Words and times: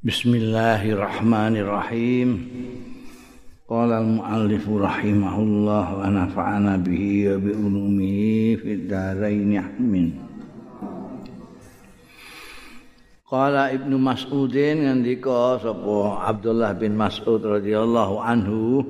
Bismillahirrahmanirrahim. 0.00 2.48
Qala 3.68 4.00
al-muallif 4.00 4.64
rahimahullah 4.64 5.86
wa 5.92 6.08
nafa'ana 6.08 6.80
bihi 6.80 7.28
wa 7.28 7.36
bi 7.36 7.52
ulumihi 7.52 8.56
fid 8.64 8.88
dharain 8.88 9.60
amin. 9.60 10.16
Qala 13.28 13.76
Ibnu 13.76 14.00
Mas'udin 14.00 14.88
ngendika 14.88 15.60
sapa 15.60 16.32
Abdullah 16.32 16.72
bin 16.80 16.96
Mas'ud 16.96 17.44
radhiyallahu 17.44 18.24
anhu 18.24 18.80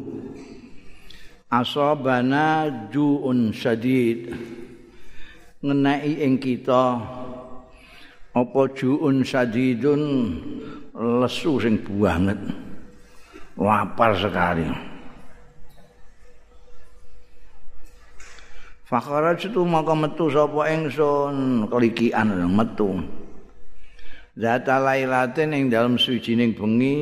asabana 1.50 2.86
ju'un 2.94 3.50
syadid 3.50 4.30
ngenai 5.58 6.22
ing 6.22 6.38
kita 6.38 7.02
apa 8.30 8.62
ju'un 8.78 9.26
syadidun 9.26 10.38
lesu 11.00 11.56
sing 11.56 11.80
banget. 11.80 12.36
Lapar 13.56 14.12
sekali. 14.20 14.68
Fakara 18.84 19.38
itu 19.38 19.62
maka 19.64 19.94
metu 19.96 20.28
sapa 20.28 20.68
ingsun? 20.68 21.66
Kelikian 21.72 22.28
metu. 22.52 23.00
Zata 24.36 24.76
lailatin 24.82 25.56
ing 25.56 25.64
dalam 25.72 25.96
suwijining 25.96 26.52
bengi. 26.52 26.98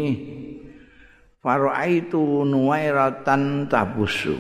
Faraitu 1.39 2.45
nuwairatan 2.45 3.71
tabusu. 3.71 4.37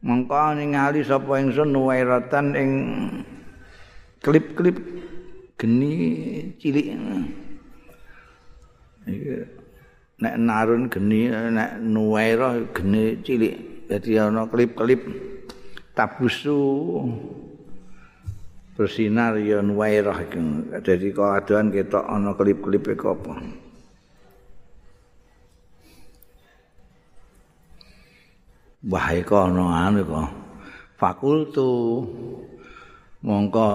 Mengko 0.00 0.58
ningali 0.58 1.04
sapa 1.04 1.38
ingsun 1.38 1.70
nuwairatan 1.70 2.46
ing 2.56 2.70
klip-klip 4.24 4.80
geni 5.56 5.92
cilik. 6.60 6.86
Nek 10.16 10.34
narun 10.36 10.88
geni 10.92 11.28
nek 11.28 11.80
nuwaira 11.80 12.60
geni 12.72 13.20
cilik. 13.24 13.88
Dadi 13.88 14.18
ana 14.18 14.44
klip-klip 14.46 15.02
tabusu. 15.96 16.60
Bersinar 18.76 19.40
ya 19.40 19.64
nuwaira 19.64 20.12
dadi 20.84 21.08
kadoan 21.16 21.72
ketok 21.72 22.04
ana 22.04 22.36
klip-klipe 22.36 22.92
apa. 22.92 23.32
Wahai 28.86 29.24
kono 29.26 29.72
anu 29.72 30.04
kok. 30.06 30.28
Fakultu 31.00 31.70
mongko 33.24 33.70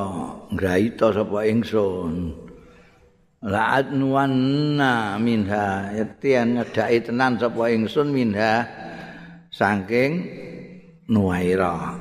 ngraita 0.53 1.16
sapa 1.16 1.47
ingsun. 1.50 2.36
La'at 3.42 3.89
nuwanna 3.89 5.17
minha. 5.17 5.89
Yetian 5.97 6.61
nyedaki 6.61 7.09
tenan 7.09 7.42
sapa 7.42 7.73
ingsun 7.73 8.14
minha. 8.14 8.67
Saking 9.50 10.12
nuwaira. 11.09 11.97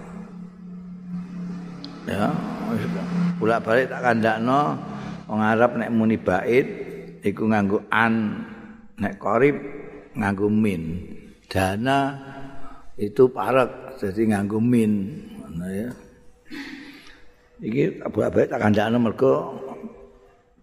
Ya 2.05 2.29
bolak-balik 3.41 3.89
tak 3.89 4.03
kandakno. 4.05 4.77
Wong 5.31 5.41
Arab 5.41 5.79
nek 5.79 5.95
muni 5.95 6.19
bait 6.21 6.67
iku 7.25 7.49
nganggo 7.49 7.87
an. 7.89 8.45
Nek 9.01 9.17
qarib 9.17 9.57
nganggo 10.13 10.53
min. 10.53 10.83
Dana 11.49 12.15
itu 13.01 13.33
parek 13.33 13.97
jadi 13.97 14.37
nganggo 14.37 14.61
min. 14.61 14.93
Ya 15.71 15.91
Iki 17.61 18.01
abek 18.09 18.49
tak 18.49 18.61
kandakno 18.61 18.97
mergo 18.97 19.35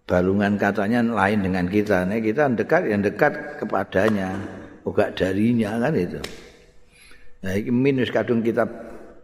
balungan 0.08 0.58
katanya 0.58 1.04
lain 1.04 1.46
dengan 1.46 1.70
kita. 1.70 2.02
Nih 2.10 2.18
kita 2.18 2.50
dekat 2.50 2.90
yang 2.90 3.06
dekat 3.06 3.62
kepadanya, 3.62 4.34
bukan 4.82 5.14
darinya 5.14 5.78
kan 5.78 5.94
itu. 5.94 6.18
Nah, 7.38 7.54
ini 7.54 7.70
minus 7.70 8.10
kadung 8.10 8.42
kita 8.42 8.66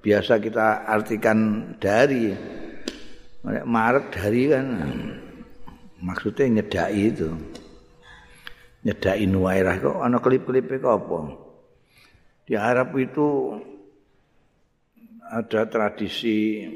biasa 0.04 0.38
kita 0.38 0.87
artikan 0.87 1.72
dari 1.82 2.31
Maret 3.44 4.04
dari 4.12 4.43
kan 4.53 4.66
maksudnya 6.04 6.60
nyedai 6.60 7.00
itu 7.09 7.32
nyedai 8.84 9.25
nuairah 9.25 9.81
kok 9.81 9.97
ana 10.04 10.20
klip-klip 10.20 10.69
kok 10.76 10.93
apa 10.93 11.19
di 12.44 12.54
Arab 12.56 12.93
itu 13.00 13.56
ada 15.25 15.65
tradisi 15.65 16.69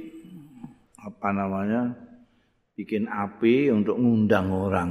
apa 0.98 1.28
namanya 1.30 1.94
bikin 2.74 3.06
api 3.06 3.70
untuk 3.70 3.98
ngundang 3.98 4.50
orang 4.50 4.90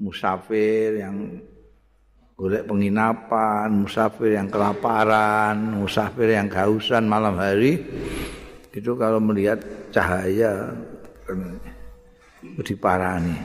musafir 0.00 0.98
yang 0.98 1.38
golek 2.34 2.64
penginapan, 2.64 3.68
musafir 3.68 4.32
yang 4.40 4.48
kelaparan, 4.48 5.76
musafir 5.76 6.32
yang 6.32 6.48
kehausan 6.48 7.04
malam 7.04 7.36
hari 7.36 7.84
itu 8.72 8.96
kalau 8.96 9.20
melihat 9.20 9.60
cahaya 9.92 10.72
diparani. 12.64 13.36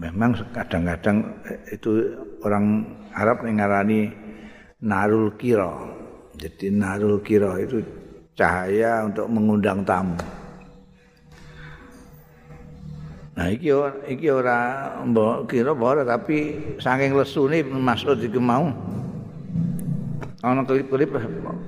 Memang 0.00 0.36
kadang-kadang 0.52 1.20
itu 1.72 2.16
orang 2.44 2.84
Arab 3.16 3.44
ngarani 3.44 4.10
narul 4.84 5.32
kiro. 5.40 5.88
Jadi 6.36 6.72
narul 6.72 7.20
kiro 7.24 7.56
itu 7.56 7.80
cahaya 8.40 9.04
untuk 9.04 9.28
mengundang 9.28 9.84
tamu. 9.84 10.16
Nah 13.36 13.46
iki 13.52 13.68
iki 14.08 14.26
ora 14.32 14.96
mbok 15.04 15.44
kira 15.48 15.76
ora 15.76 16.04
tapi 16.08 16.56
saking 16.80 17.12
lesune 17.12 17.60
Mas'ud 17.68 18.16
iki 18.16 18.40
mau. 18.40 18.72
Ana 20.40 20.64
klip-klip 20.64 21.12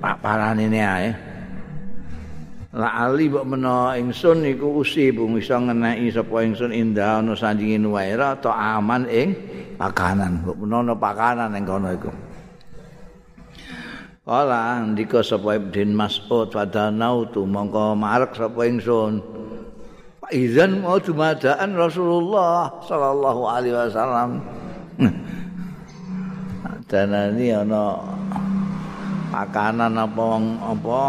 parane 0.01 0.65
ne 0.65 0.81
ae. 0.81 1.09
La 2.73 3.05
ali 3.05 3.29
mbok 3.29 3.45
mena 3.45 3.93
ingsun 3.93 4.41
iku 4.49 4.81
usi 4.81 5.13
bung 5.13 5.37
iso 5.37 5.53
ngeneki 5.53 6.09
sapa 6.09 6.41
ingsun 6.41 6.73
indah 6.73 7.21
ana 7.21 7.37
sanjingin 7.37 7.85
waira 7.85 8.33
ta 8.41 8.81
aman 8.81 9.05
ing 9.05 9.37
pakanan. 9.77 10.41
Mbok 10.41 10.57
mena 10.57 10.93
pakanan 10.97 11.53
ning 11.53 11.69
kono 11.69 11.93
iku. 11.93 12.32
Kala 14.23 14.79
ndika 14.79 15.19
sapa 15.19 15.59
Ibn 15.59 15.99
Mas'ud 15.99 16.47
fadanau 16.47 17.27
tu 17.27 17.43
mongko 17.43 17.91
marek 17.91 18.31
sapa 18.39 18.63
ingsun. 18.71 19.19
Izan 20.31 20.79
mau 20.79 20.95
dumadaan 20.95 21.75
Rasulullah 21.75 22.71
sallallahu 22.87 23.41
alaihi 23.43 23.75
wasallam. 23.75 24.39
Danani 26.87 27.51
ana 27.51 27.99
makanan 29.35 29.91
apa 29.91 30.25
apa 30.71 30.99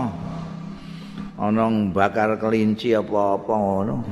ana 1.39 1.65
bakar 1.95 2.35
kelinci 2.43 2.99
apa-apa 2.99 3.55
ngono. 3.55 4.03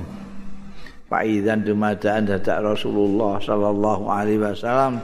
Pak 1.10 1.26
Izan 1.26 1.66
dumadaan 1.66 2.30
dadak 2.30 2.62
Rasulullah 2.62 3.42
sallallahu 3.42 4.06
alaihi 4.06 4.46
wasallam. 4.46 5.02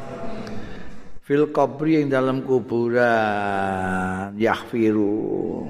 Fil 1.29 1.45
qabri 1.53 2.01
yang 2.01 2.09
dalam 2.09 2.41
kuburan 2.41 4.33
yaghfiru 4.41 5.69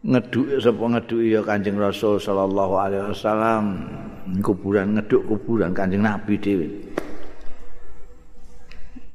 ngeduk 0.00 0.64
sapa 0.64 0.80
ngeduk 0.80 1.20
ya 1.20 1.44
Kanjeng 1.44 1.76
Rasul 1.76 2.16
sallallahu 2.16 2.74
alaihi 2.80 3.04
wasallam. 3.12 3.64
Kuburan 4.40 4.96
ngeduk 4.96 5.28
kuburan 5.28 5.76
Kanjeng 5.76 6.00
Nabi 6.00 6.40
dhewe. 6.40 6.68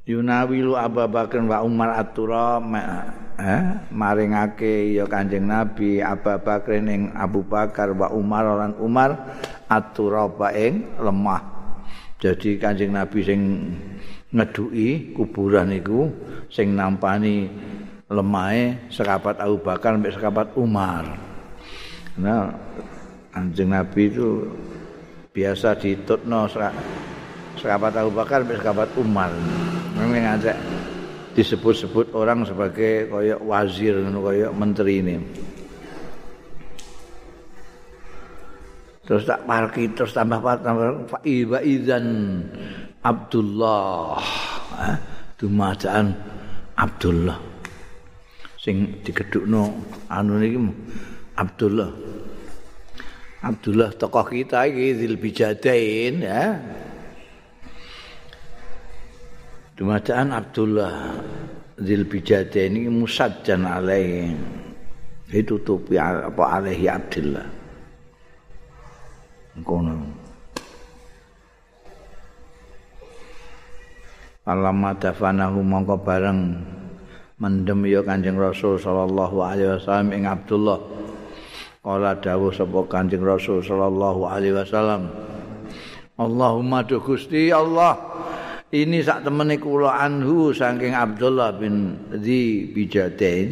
Yunawilu 0.05 0.77
Abu 0.77 1.01
Bakar 1.09 1.41
wa 1.49 1.65
Umar 1.65 1.97
Atura 1.97 2.61
eh, 3.41 3.63
maringake 3.89 4.93
ya 4.93 5.09
Kanjeng 5.09 5.49
Nabi 5.49 6.05
Abu 6.05 6.37
Bakar 6.37 6.77
ning 6.77 7.09
Abu 7.17 7.41
Bakar 7.41 7.89
wa 7.97 8.13
Umar 8.13 8.45
lan 8.45 8.77
Umar 8.77 9.17
Atura 9.65 10.29
ing 10.53 11.01
lemah. 11.01 11.41
Jadi 12.21 12.61
Kanjeng 12.61 12.93
Nabi 12.93 13.19
sing 13.25 13.41
ngeduki 14.35 15.15
kuburan 15.15 15.71
iku 15.71 16.11
sing 16.51 16.75
nampani 16.75 17.47
lemahe 18.11 18.91
sekabat 18.91 19.39
Abu 19.39 19.63
Bakar 19.63 19.95
sampai 19.95 20.11
sekabat 20.11 20.47
Umar. 20.59 21.07
Nah, 22.19 22.51
anjing 23.31 23.71
Nabi 23.71 24.11
itu 24.11 24.51
biasa 25.31 25.79
ditutno 25.79 26.51
sekabat 27.55 27.95
Abu 27.95 28.11
Bakar 28.11 28.43
sampai 28.43 28.59
sekabat 28.59 28.89
Umar. 28.99 29.31
Memang 29.95 30.35
ada 30.35 30.53
disebut-sebut 31.31 32.11
orang 32.11 32.43
sebagai 32.43 33.07
koyok 33.07 33.41
wazir 33.47 33.95
koyok 34.03 34.51
menteri 34.51 34.93
ini. 34.99 35.17
Terus 39.05 39.21
tak 39.29 39.45
parki 39.45 39.93
terus 39.93 40.17
tambah 40.17 40.41
tambah 40.41 41.05
fa 41.05 41.21
izan 41.61 42.05
Abdullah 43.05 44.17
dumadaan 45.37 46.17
Abdullah 46.73 47.37
sing 48.57 48.97
digedhukno 49.05 49.69
anu 50.09 50.41
niki 50.41 50.57
Abdullah 51.37 51.93
Abdullah 53.45 53.93
tokoh 53.93 54.25
kita 54.25 54.65
iki 54.65 54.97
Zil 54.97 55.21
Bijadain 55.21 56.17
ya. 56.17 56.57
Dumadaan 59.77 60.33
Abdullah 60.33 61.13
Zil 61.77 62.09
Bijadain 62.09 62.73
ini 62.73 62.89
musajjan 62.89 63.69
alaihi. 63.69 64.33
Ditutupi 65.29 65.93
apa 66.01 66.57
alaihi 66.57 66.89
Abdullah. 66.89 67.45
Kono. 69.61 70.24
Alamma 74.45 74.93
dafanahu 74.93 75.65
mongko 75.65 76.05
bareng 76.05 76.53
mendem 77.41 77.81
ya 77.89 78.05
Kanjeng 78.05 78.37
Rasul 78.37 78.77
sallallahu 78.77 79.41
alaihi 79.41 79.73
wasallam 79.73 80.13
ing 80.13 80.29
Abdullah. 80.29 80.77
Kala 81.81 82.13
dawuh 82.21 82.53
sapa 82.53 82.85
Kanjeng 82.85 83.25
Rasul 83.25 83.65
sallallahu 83.65 84.29
alaihi 84.29 84.53
wasallam. 84.53 85.09
Allahumma 86.21 86.85
du 86.85 87.01
Gusti 87.01 87.49
Allah. 87.49 87.97
Ini 88.69 89.01
sak 89.01 89.25
temene 89.25 89.57
kula 89.57 89.97
anhu 89.97 90.53
saking 90.53 90.93
Abdullah 90.93 91.57
bin 91.57 91.97
Di 92.13 92.69
Bijatain 92.69 93.49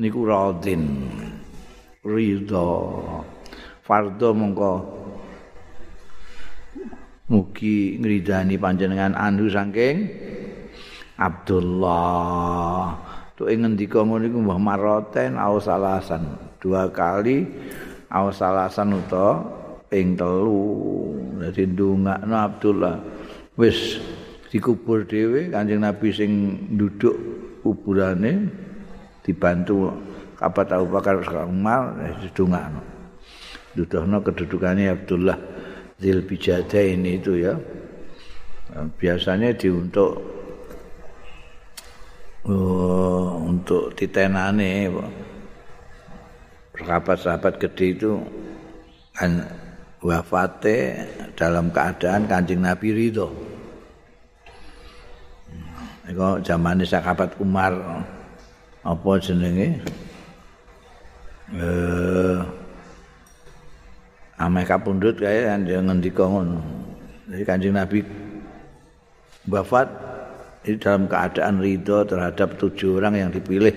niku 0.00 0.24
radin 0.24 1.04
ridha. 2.00 2.72
Fardho 3.84 4.32
mongko 4.32 4.72
mugi 7.24 7.96
ngridani 7.96 8.60
panjenengan 8.60 9.16
anhu 9.16 9.48
saking 9.48 10.12
Abdullah. 11.16 13.00
Tuh 13.34 13.50
ing 13.50 13.66
ngendika 13.66 14.04
ngono 14.04 14.28
iku 14.28 14.38
Mbah 14.44 14.60
Maroten 14.60 15.34
aus 15.34 15.66
alasan 15.66 16.38
dua 16.62 16.86
kali 16.92 17.42
aus 18.12 18.38
alasan 18.44 18.94
uta 18.94 19.42
ping 19.90 20.14
telu. 20.14 20.62
Dadi 21.42 21.66
ndongakno 21.66 22.34
Abdullah 22.34 22.94
wis 23.58 23.98
dikubur 24.54 25.02
dhewe 25.08 25.50
Kanjeng 25.50 25.82
Nabi 25.82 26.14
sing 26.14 26.30
duduk 26.78 27.16
kuburane 27.64 28.52
dibantu 29.26 29.90
kabat 30.38 30.70
Abu 30.76 30.86
Bakar 30.92 31.18
Umar 31.48 31.98
didongakno. 32.22 32.82
Duduhno 33.74 34.22
kedudukannya 34.22 34.94
Abdullah 34.94 35.53
Zil 36.02 36.26
ini 36.26 37.10
itu 37.18 37.32
ya. 37.38 37.54
Biasanya 38.98 39.54
diuntuk 39.54 40.34
Oh, 42.44 43.40
untuk 43.40 43.96
titenane 43.96 44.92
sahabat-sahabat 46.76 47.56
gede 47.56 47.96
itu 47.96 48.20
kan 49.16 49.48
wafate 50.04 50.92
dalam 51.32 51.72
keadaan 51.72 52.28
kancing 52.28 52.60
Nabi 52.60 52.92
Ridho. 52.92 53.32
Iko 56.04 56.44
zaman 56.44 56.84
sahabat 56.84 57.32
Umar 57.40 57.72
apa 58.84 59.10
jenenge? 59.24 59.80
Eh 61.56 62.63
Ameh 64.44 64.68
kapundhut 64.68 65.16
kae 65.16 65.48
ngendika 65.56 66.28
ngono. 66.28 66.60
Jadi 67.32 67.44
Kanjeng 67.48 67.72
Nabi 67.80 68.04
wafat 69.48 69.88
ini 70.68 70.76
dalam 70.76 71.08
keadaan 71.08 71.64
ridho 71.64 72.04
terhadap 72.04 72.60
tujuh 72.60 73.00
orang 73.00 73.16
yang 73.16 73.30
dipilih 73.32 73.72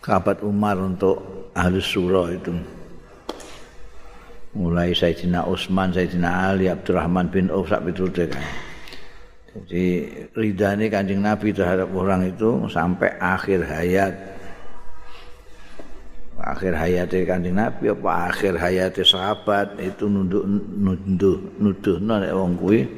kabat 0.00 0.40
Umar 0.40 0.80
untuk 0.80 1.48
ahli 1.52 1.80
surah 1.80 2.32
itu 2.32 2.52
mulai 4.56 4.96
Sayyidina 4.96 5.44
Utsman, 5.44 5.92
Sayyidina 5.92 6.48
Ali, 6.48 6.72
Abdurrahman 6.72 7.28
bin 7.28 7.52
Auf 7.52 7.68
piturute 7.68 8.32
kan. 8.32 8.44
Jadi 9.52 10.08
ridhani 10.32 10.88
Kanjeng 10.88 11.20
Nabi 11.20 11.52
terhadap 11.52 11.92
orang 11.92 12.28
itu 12.28 12.64
sampai 12.72 13.16
akhir 13.20 13.64
hayat. 13.68 14.35
Akhir 16.56 16.72
hayat 16.72 17.12
Kanjeng 17.12 17.60
Nabi 17.60 17.92
apa 17.92 18.32
akhir 18.32 18.56
hayat 18.56 18.96
sahabat 19.04 19.76
itu 19.76 20.08
nunduk 20.08 20.40
nunduh 20.48 21.36
nuduh 21.60 22.00
nek 22.00 22.32
wong 22.32 22.56
kuwi 22.56 22.88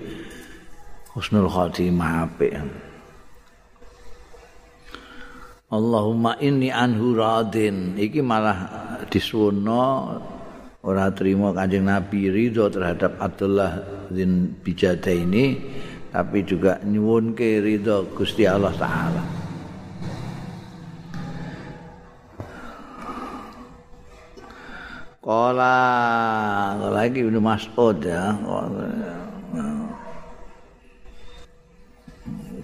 husnul 1.18 1.50
khotimah 1.50 2.30
apik. 2.30 2.54
Allahumma 5.74 6.38
inni 6.38 6.70
anhu 6.70 7.18
radin 7.18 7.98
iki 7.98 8.22
malah 8.22 8.70
disuwuna 9.10 10.06
ora 10.86 11.10
terima 11.10 11.50
Kanjeng 11.50 11.90
Nabi 11.90 12.30
ridho 12.30 12.70
terhadap 12.70 13.18
Abdullah 13.18 14.06
bin 14.06 14.54
Bijada 14.62 15.10
ini 15.10 15.58
tapi 16.14 16.46
juga 16.46 16.78
nyuwunke 16.86 17.58
ridho 17.58 18.06
Gusti 18.14 18.46
Allah 18.46 18.70
taala 18.78 19.37
Kala 25.28 25.76
lagi 26.88 27.20
Ibnu 27.20 27.36
Mas'ud 27.36 28.00
ya. 28.00 28.32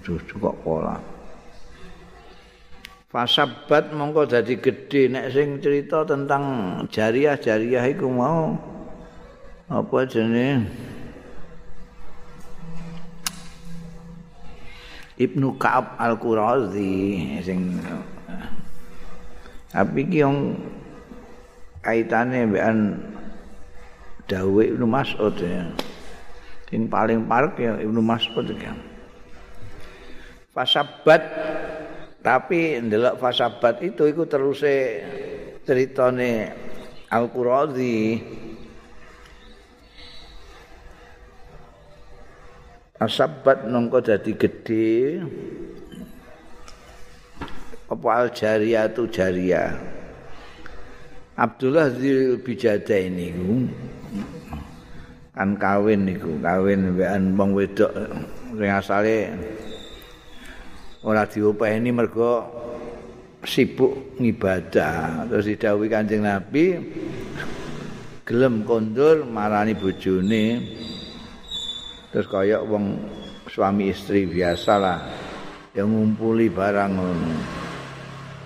Cukup 0.01 0.57
kala. 0.65 0.97
Fasabat 3.13 3.93
mongko 3.93 4.25
dadi 4.25 4.57
gedhe 4.57 5.13
nek 5.13 5.29
sing 5.29 5.61
cerita 5.61 6.09
tentang 6.09 6.43
jariah-jariah 6.89 7.85
iku 7.93 8.09
mau 8.09 8.57
apa 9.69 9.97
jenenge 10.09 10.65
Ibnu 15.21 15.53
Ka'ab 15.61 16.01
Al-Qurazi 16.01 17.29
sing 17.45 17.77
tapi 19.69 20.01
ki 20.09 20.17
yang 20.25 20.57
kaitane 21.85 22.49
mbekan 22.49 22.97
Dawe 24.25 24.63
Ibnu 24.73 24.89
Mas'ud 24.89 25.37
ya. 25.37 25.69
Sing 26.65 26.89
paling 26.89 27.29
parek 27.29 27.61
ya 27.61 27.77
Ibnu 27.77 28.01
Mas'ud 28.01 28.49
ya. 28.57 28.73
Fasabat 30.49 31.21
Tapi 32.25 32.81
ndelok 32.81 33.21
fasabat 33.21 33.85
itu 33.85 34.09
iku 34.09 34.25
terus 34.25 34.65
ceritane 35.61 36.57
Al-Qurazi. 37.05 38.17
Asabat 42.97 43.69
nongko 43.69 44.01
dadi 44.01 44.33
gede. 44.33 45.21
Apa 47.85 48.25
al-jariyah 48.25 48.89
tu 48.89 49.05
jariyah. 49.05 49.77
Abdullah 51.35 51.91
Bijada 52.39 52.95
ini 52.95 53.35
kan 55.35 55.59
kawin 55.59 56.07
niku 56.07 56.39
kawin 56.39 56.95
mbekan 56.95 57.35
wong 57.35 57.51
wedok. 57.51 57.91
Sing 58.55 58.71
asale 58.71 59.35
ora 61.03 61.27
diopeni 61.27 61.91
mergo 61.91 62.39
sibuk 63.43 64.15
ngibadah. 64.15 65.27
Terus 65.27 65.51
didhawuhi 65.51 65.91
Kanjeng 65.91 66.23
Nabi 66.23 66.79
gelem 68.23 68.63
kondur 68.63 69.27
marani 69.27 69.75
bojone. 69.75 70.63
Terus 72.15 72.31
kaya 72.31 72.63
wong 72.63 72.95
suami 73.51 73.91
istri 73.91 74.23
biasa 74.23 74.73
lah 74.79 75.03
yang 75.75 75.91
ngumpuli 75.91 76.47
barang 76.47 76.95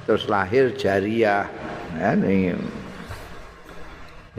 terus 0.09 0.25
lahir 0.25 0.73
jariah. 0.73 1.45
Ya, 1.89 2.13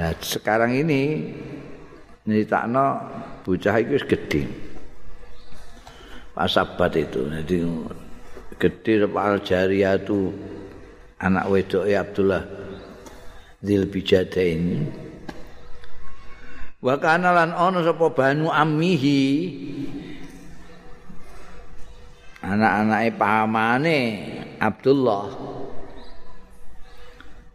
nah 0.01 0.17
sekarang 0.17 0.73
ini 0.73 1.29
nyeritakno 2.25 3.05
bocah 3.45 3.77
itu 3.85 4.01
gede 4.09 4.43
pasabat 6.33 6.97
itu. 6.97 7.29
Jadi 7.29 7.57
gede 8.57 9.05
al 9.05 9.45
jariyatu 9.45 10.33
anak 11.21 11.45
wedok 11.53 11.85
Abdullah 11.85 12.49
Zil 13.61 13.85
Bijadain 13.93 14.89
wa 16.81 16.97
kana 16.97 17.37
lan 17.37 17.53
ana 17.53 17.85
sapa 17.85 18.09
banu 18.09 18.49
ammihi? 18.49 19.21
Anak-anake 22.41 23.21
pahamane 23.21 23.99
Abdullah 24.65 25.29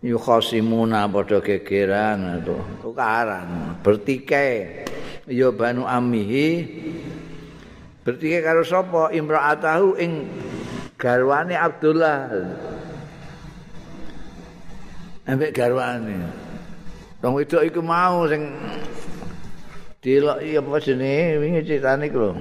yukhasimuna 0.05 1.09
padha 1.09 1.41
gegeran 1.41 2.45
tukaran 2.79 3.73
bertikai. 3.81 4.85
Ya 5.25 5.49
banu 5.49 5.89
ammihi 5.89 6.69
bertikai 8.05 8.45
karo 8.45 8.61
sapa? 8.61 9.09
Imra'atahu 9.09 9.97
ing 9.97 10.29
garwane 11.01 11.57
Abdullah. 11.57 12.29
Ambek 15.25 15.57
garwane. 15.57 16.21
Wong 17.25 17.41
wedok 17.41 17.65
iku 17.65 17.81
mau 17.81 18.29
sing 18.29 18.53
delok 20.05 20.45
iya 20.45 20.61
apa 20.61 20.77
jenenge? 20.77 21.41
Wingi 21.41 21.61
critane 21.65 22.05
iku 22.05 22.17
lho. 22.21 22.33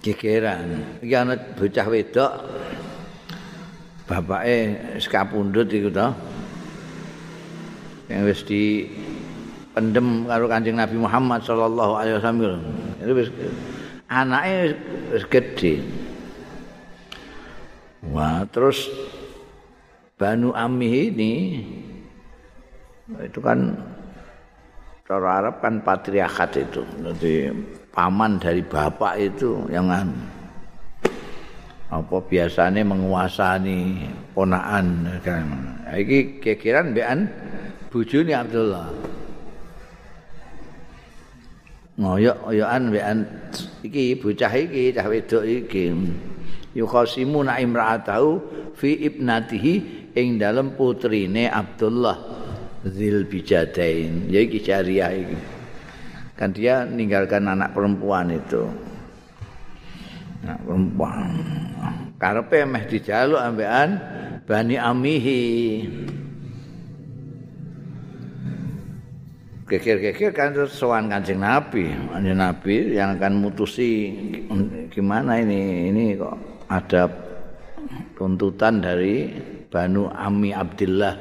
Gegeran. 0.00 0.98
Iki 1.04 1.14
ana 1.14 1.36
bocah 1.36 1.86
wedok. 1.92 2.32
Bapake 4.08 4.56
sekapundhut 4.98 5.70
iku 5.70 5.92
to. 5.92 6.08
Yang 8.10 8.22
wis 8.26 8.40
di 8.42 8.62
pendem 9.70 10.26
karo 10.26 10.50
Kanjeng 10.50 10.80
Nabi 10.80 10.98
Muhammad 10.98 11.46
sallallahu 11.46 11.92
alaihi 11.94 12.16
wasallam. 12.18 12.64
Itu 12.98 13.12
wis 13.14 13.28
anake 14.10 14.74
wis 15.14 15.24
gedhe. 15.30 15.74
Wah, 18.10 18.48
terus 18.48 18.88
Banu 20.16 20.56
Amih 20.56 21.12
ini 21.12 21.32
itu 23.20 23.38
kan 23.40 23.76
cara 25.04 25.44
Arab 25.44 25.60
kan 25.60 25.84
patriarkat 25.84 26.50
itu. 26.66 26.82
Jadi 27.00 27.34
paman 27.90 28.38
dari 28.38 28.62
bapak 28.62 29.18
itu 29.18 29.66
yang 29.70 29.90
apa 31.90 32.16
biasanya 32.22 32.86
menguasai 32.86 34.06
ponaan 34.30 35.10
kan. 35.26 35.46
Iki 35.90 36.38
kekiran 36.38 36.94
bean 36.94 37.26
bujuni 37.90 38.30
Abdullah. 38.30 38.86
Ngoyok-ngoyokan 41.98 42.82
bean 42.94 43.18
iki 43.82 44.14
bocah 44.14 44.52
iki 44.54 44.94
cah 44.94 45.06
wedok 45.10 45.44
iki. 45.44 45.90
yukhasimu 46.74 47.42
na 47.42 47.58
imra'atahu 47.58 48.38
fi 48.78 48.94
ibnatihi 49.10 49.74
ing 50.14 50.38
dalem 50.38 50.78
putrine 50.78 51.50
Abdullah 51.50 52.18
Zil 52.86 53.26
Bijadain 53.26 54.30
ya 54.30 54.40
iki 54.40 54.62
jariah 54.62 55.10
iki 55.10 55.38
kan 56.40 56.56
dia 56.56 56.88
ninggalkan 56.88 57.44
anak 57.44 57.76
perempuan 57.76 58.32
itu. 58.32 58.64
Anak 60.40 60.58
perempuan. 60.64 61.28
Karepe 62.16 62.64
meh 62.64 62.84
dijaluk 62.88 63.36
ambekan 63.36 64.00
Bani 64.48 64.80
Amihi. 64.80 65.44
Kekir-kekir 69.68 70.34
kan 70.34 70.50
terus 70.50 70.74
sowan 70.74 71.06
kancing 71.12 71.44
Nabi, 71.44 71.92
kancing 72.10 72.40
Nabi 72.40 72.74
yang 72.90 73.14
akan 73.14 73.38
mutusi 73.38 74.10
gimana 74.90 75.38
ini, 75.38 75.92
ini 75.94 76.18
kok 76.18 76.34
ada 76.66 77.06
tuntutan 78.18 78.82
dari 78.82 79.30
Banu 79.70 80.10
Ami 80.10 80.50
Abdullah 80.50 81.14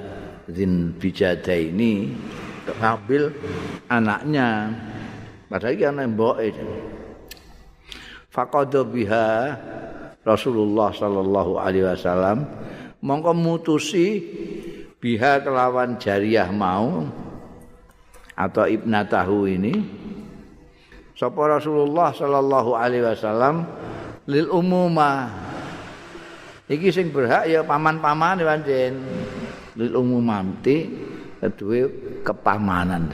Zin 0.49 0.97
Bijada 0.97 1.53
ini 1.53 2.09
ngambil 2.69 3.29
anaknya 3.89 4.73
padahal 5.50 5.74
ini 5.74 5.84
anak 5.89 6.06
mbok 6.13 6.38
faqadha 8.29 8.86
biha 8.86 9.27
Rasulullah 10.22 10.94
sallallahu 10.94 11.58
alaihi 11.58 11.89
wasallam 11.89 12.46
mongko 13.01 13.34
mutusi 13.34 14.22
biha 15.00 15.41
kelawan 15.41 15.98
jariah 15.98 16.48
mau 16.51 17.08
atau 18.39 18.63
ibnatahu 18.68 19.48
ini. 19.51 19.74
Sapa 21.15 21.60
Rasulullah 21.60 22.15
sallallahu 22.15 22.72
alaihi 22.79 23.03
wasallam 23.03 23.68
lil 24.32 24.48
umuma. 24.48 25.27
Iki 26.70 26.88
sing 26.94 27.12
berhak 27.12 27.50
ya 27.50 27.65
paman-paman 27.65 28.39
pancen 28.39 29.03
lil 29.75 29.91
umumamti 29.98 30.88
kedue 31.41 31.89
kepamanan 32.24 33.10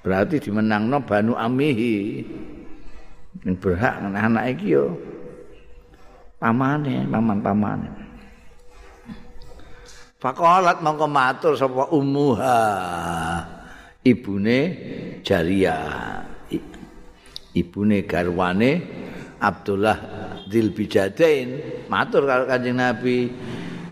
berarti 0.00 0.40
dimenangno 0.40 1.00
banu 1.04 1.36
amihi. 1.36 2.24
Sing 3.40 3.54
berhak 3.56 4.02
anak 4.02 4.58
iki 4.58 4.74
yo 4.74 4.98
pamane 6.42 7.06
paman-pamane. 7.06 7.88
Fakolat 10.20 10.84
mongko 10.84 11.06
matur 11.08 11.56
sapa 11.56 11.88
ummuha 11.88 12.60
ibune 14.04 14.58
Jariyah 15.24 16.20
ibune 17.56 18.04
garwane 18.04 18.70
Abdullah 19.40 19.96
Dzil 20.44 20.76
Bijadain 20.76 21.48
matur 21.88 22.28
karo 22.28 22.44
Kanjeng 22.44 22.76
Nabi, 22.76 23.32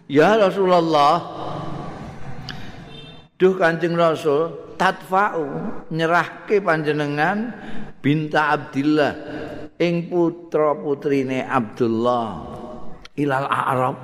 "Ya 0.05 0.37
Rasulullah, 0.37 1.25
duh 3.41 3.57
Kanjeng 3.57 3.97
Rasul, 3.97 4.68
tatfa'u 4.79 5.47
nyerahke 5.91 6.63
panjenengan 6.63 7.53
binta 7.99 8.55
Abdillah 8.55 9.13
ing 9.77 10.07
putra-putrine 10.09 11.45
Abdullah. 11.45 12.57
Ilal 13.19 13.51
Arab 13.51 13.97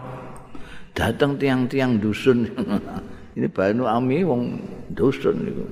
datang 0.90 1.38
tiang-tiang 1.38 2.02
dusun. 2.02 2.50
Ini 3.38 3.46
Banu 3.50 3.86
Ami 3.86 4.26
wong 4.26 4.58
dusun 4.90 5.36
niku. 5.38 5.64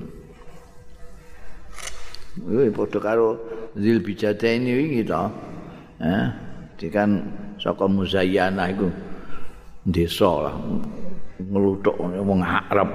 Wih, 2.43 2.71
padha 2.71 2.99
karo 3.03 3.37
Zil 3.75 3.99
Bijadain 3.99 4.63
iki 4.65 5.03
to. 5.05 5.23
eh 6.03 6.27
dikan 6.75 7.23
saka 7.61 7.87
muzayyana 7.87 8.67
iku 8.75 8.91
desa 9.87 10.49
lah 10.49 10.55
ngluthuk 11.39 11.95
wong 12.01 12.41
Arab 12.43 12.91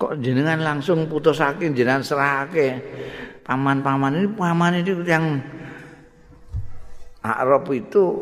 kok 0.00 0.16
jenengan 0.24 0.56
langsung 0.64 1.04
putusake 1.04 1.68
jenengan 1.76 2.00
serahake 2.00 2.80
paman-paman 3.44 4.16
ini 4.16 4.28
paman 4.32 4.80
itu 4.80 5.04
yang 5.04 5.36
Arab 7.20 7.68
itu 7.68 8.16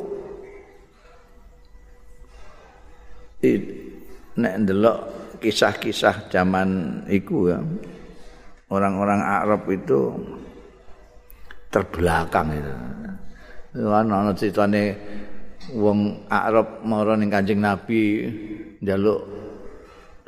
nek 4.42 4.54
ndelok 4.66 4.98
kisah-kisah 5.38 6.26
zaman 6.26 7.00
iku 7.06 7.54
ya 7.54 7.62
orang-orang 8.68 9.20
Arab 9.22 9.62
itu 9.70 10.12
terbelakang 11.68 12.48
itu. 12.52 12.74
Lan 13.78 14.08
ana 14.10 14.32
critane 14.32 14.96
wong 15.76 16.26
Arab 16.32 16.82
mara 16.82 17.14
ning 17.14 17.28
Kanjeng 17.28 17.60
Nabi 17.60 18.26
njaluk 18.80 19.20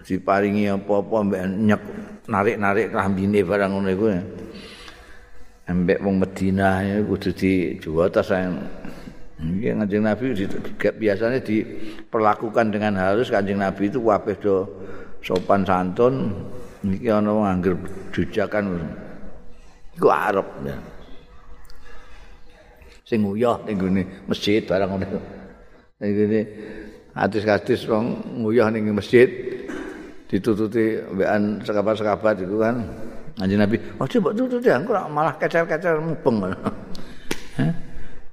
diparingi 0.06 0.70
apa-apa 0.70 1.16
mbek 1.26 1.42
nyek 1.46 1.82
narik-narik 2.28 2.92
klambine 2.94 3.40
barang 3.44 3.70
ngono 3.70 3.88
iku. 3.90 4.06
Mbek 5.70 6.02
wong 6.02 6.14
Madinah 6.18 7.06
kudu 7.06 7.30
dijuwata 7.30 8.20
sayang. 8.20 8.58
Iki 9.40 9.72
Kanjeng 9.72 10.04
Nabi 10.04 10.24
biasanya 10.76 11.40
diperlakukan 11.40 12.66
dengan 12.74 13.00
halus 13.00 13.32
Kanjeng 13.32 13.62
Nabi 13.62 13.88
itu 13.88 14.02
kabeh 14.02 14.36
do 14.36 14.68
sopan 15.24 15.64
santun. 15.64 16.34
Niki 16.84 17.08
ana 17.08 17.30
wong 17.30 17.46
angger 17.46 17.74
jujakan. 18.10 18.82
Iku 19.94 20.08
Arab 20.10 20.48
ya. 20.64 20.76
sing 23.10 23.26
nguyah 23.26 23.58
ning 23.66 24.06
masjid 24.30 24.62
barang 24.62 24.86
ngono. 24.86 25.18
Ning 25.98 26.10
gone 26.14 26.40
hadis-hadis 27.18 27.82
wong 27.90 28.38
nguyah 28.46 28.70
ning 28.70 28.86
masjid 28.94 29.26
ditututi 30.30 31.02
mbekan 31.10 31.58
sekabat-sekabat 31.66 32.46
itu 32.46 32.56
kan. 32.62 32.86
Anjing 33.42 33.58
Nabi, 33.58 33.82
"Oh, 33.98 34.06
coba 34.06 34.30
tututi 34.30 34.70
engko 34.70 34.94
malah 35.10 35.34
kecer-kecer 35.34 35.98
mubeng." 35.98 36.54
Heh. 37.58 37.72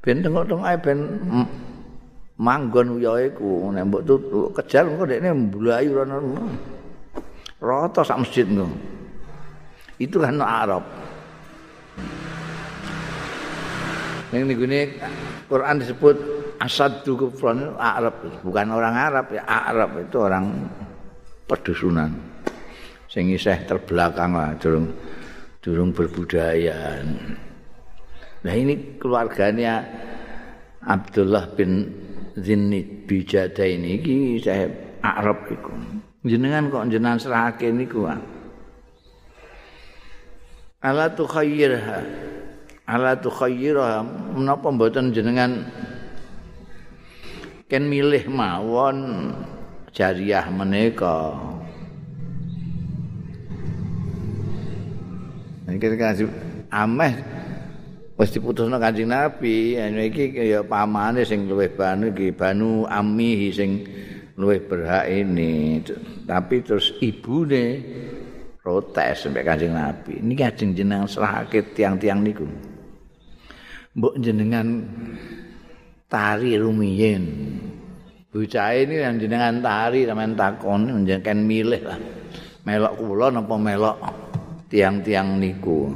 Ben 0.06 0.22
tengok-tengok 0.22 0.68
ae 0.70 0.78
ben 0.78 1.00
manggon 2.38 3.02
uyah 3.02 3.18
iku 3.26 3.74
nek 3.74 3.84
mbok 3.90 4.06
tutuk 4.06 4.54
kejar 4.62 4.86
engko 4.86 5.10
dekne 5.10 5.34
mbulayu 5.34 5.98
rono. 5.98 6.18
Rata 7.58 8.06
sak 8.06 8.22
masjid 8.22 8.46
ngono. 8.46 8.78
Itu 9.98 10.22
kan 10.22 10.38
Arab. 10.38 10.86
Ning 14.30 14.46
nggone 14.46 14.82
Quran 15.50 15.82
disebut 15.82 16.16
asaddu 16.62 17.16
kufran 17.16 17.74
Arab, 17.80 18.22
bukan 18.44 18.68
orang 18.76 18.94
Arab 18.94 19.32
ya, 19.32 19.42
Arab 19.48 19.98
itu 20.04 20.18
orang 20.20 20.46
pedusunan. 21.48 22.12
Sing 23.08 23.32
isih 23.32 23.64
terbelakang 23.66 24.36
lah, 24.36 24.54
durung 24.60 24.92
durung 25.64 25.96
berbudaya. 25.96 27.02
Nah 28.44 28.54
ini 28.54 29.00
keluarganya 29.00 29.84
Abdullah 30.84 31.52
bin 31.56 31.92
Zinid 32.38 33.10
Bijada 33.10 33.66
ini 33.66 33.98
iki 33.98 34.16
saya 34.44 34.70
Arab 35.02 35.50
iku. 35.50 35.74
Jenengan 36.28 36.70
kok 36.70 36.88
jenengan 36.92 37.18
serahake 37.18 37.72
niku. 37.74 38.06
Ala 40.84 41.10
tukhayyirha 41.12 42.00
ala 42.88 43.20
tukhayyira 43.20 44.00
menapa 44.32 44.72
mboten 44.72 45.12
jenengan 45.12 45.68
ken 47.68 47.84
milih 47.92 48.32
mawon 48.32 48.98
jariah 49.98 50.46
menika. 50.54 51.34
Iki 55.66 55.98
kasih 55.98 56.30
ameh. 56.70 57.18
Wis 58.18 58.30
diputusno 58.34 58.78
Kanjeng 58.78 59.10
Nabi. 59.10 59.74
Iki 59.78 60.38
ya 60.38 60.62
pamane 60.62 61.26
sing 61.26 61.50
luwih 61.50 61.74
banu 61.74 62.14
iki 62.14 62.30
banu 62.30 62.86
ami 62.86 63.50
sing 63.50 63.82
luwih 64.38 64.62
berhak 64.62 65.10
ini. 65.10 65.82
Tapi 66.30 66.62
terus 66.62 66.94
ibune 67.02 67.82
protes 68.62 69.26
sampai 69.26 69.42
Kanjeng 69.42 69.74
Nabi. 69.74 70.22
Ini 70.22 70.34
kanjeng 70.38 70.78
jenengan 70.78 71.10
serahake 71.10 71.74
tiang-tiang 71.74 72.22
niku. 72.22 72.46
Mbok 73.98 74.14
jenengan 74.22 74.86
tari 76.06 76.54
rumiyin. 76.54 77.24
Bocah 78.38 78.70
ini 78.78 79.02
yang 79.02 79.18
jenengan 79.18 79.66
tari 79.66 80.06
sampean 80.06 80.38
takon 80.38 80.86
jenengan 81.10 81.42
milih 81.42 81.82
lah. 81.90 81.98
Melok 82.70 82.94
kula 83.02 83.34
napa 83.34 83.58
melok 83.58 83.98
tiang-tiang 84.70 85.42
niku. 85.42 85.90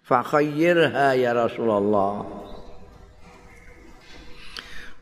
Fa 0.00 0.24
khayyirha 0.24 1.20
ya 1.20 1.36
Rasulullah. 1.36 2.24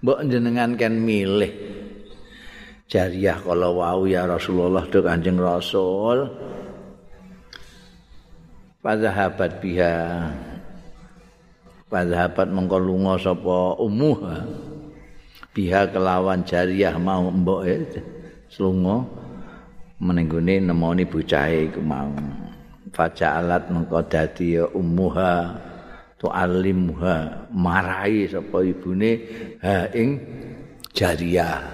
Mbok 0.02 0.18
jenengan 0.34 0.74
kan 0.74 0.98
milih 0.98 1.52
jariah 2.90 3.38
kalau 3.38 3.86
wau 3.86 4.02
ya 4.10 4.26
Rasulullah 4.26 4.82
do 4.90 4.98
Kanjeng 4.98 5.38
Rasul. 5.38 6.26
Pada 8.82 9.14
habat 9.14 9.62
biha 9.62 9.94
Padhapat 11.96 12.52
mengko 12.52 12.76
lunga 12.76 13.16
sapa 13.16 13.80
umuh. 13.80 14.20
Biha 15.56 15.88
kelawan 15.88 16.44
jariah 16.44 16.92
mau 17.00 17.32
mbok 17.32 17.64
slunga 18.52 19.00
menenggone 20.04 20.60
nemoni 20.60 21.08
bocahe 21.08 21.72
iku 21.72 21.80
mau. 21.80 22.12
Faja 22.92 23.40
alat 23.40 23.72
mengko 23.72 24.04
dadi 24.12 24.60
ya 24.60 24.68
umuha 24.76 25.56
tu 26.20 26.28
alimha 26.28 27.48
marai 27.48 28.28
sapa 28.28 28.60
ibune 28.60 29.24
ha 29.64 29.88
ing 29.96 30.20
jariah. 30.92 31.64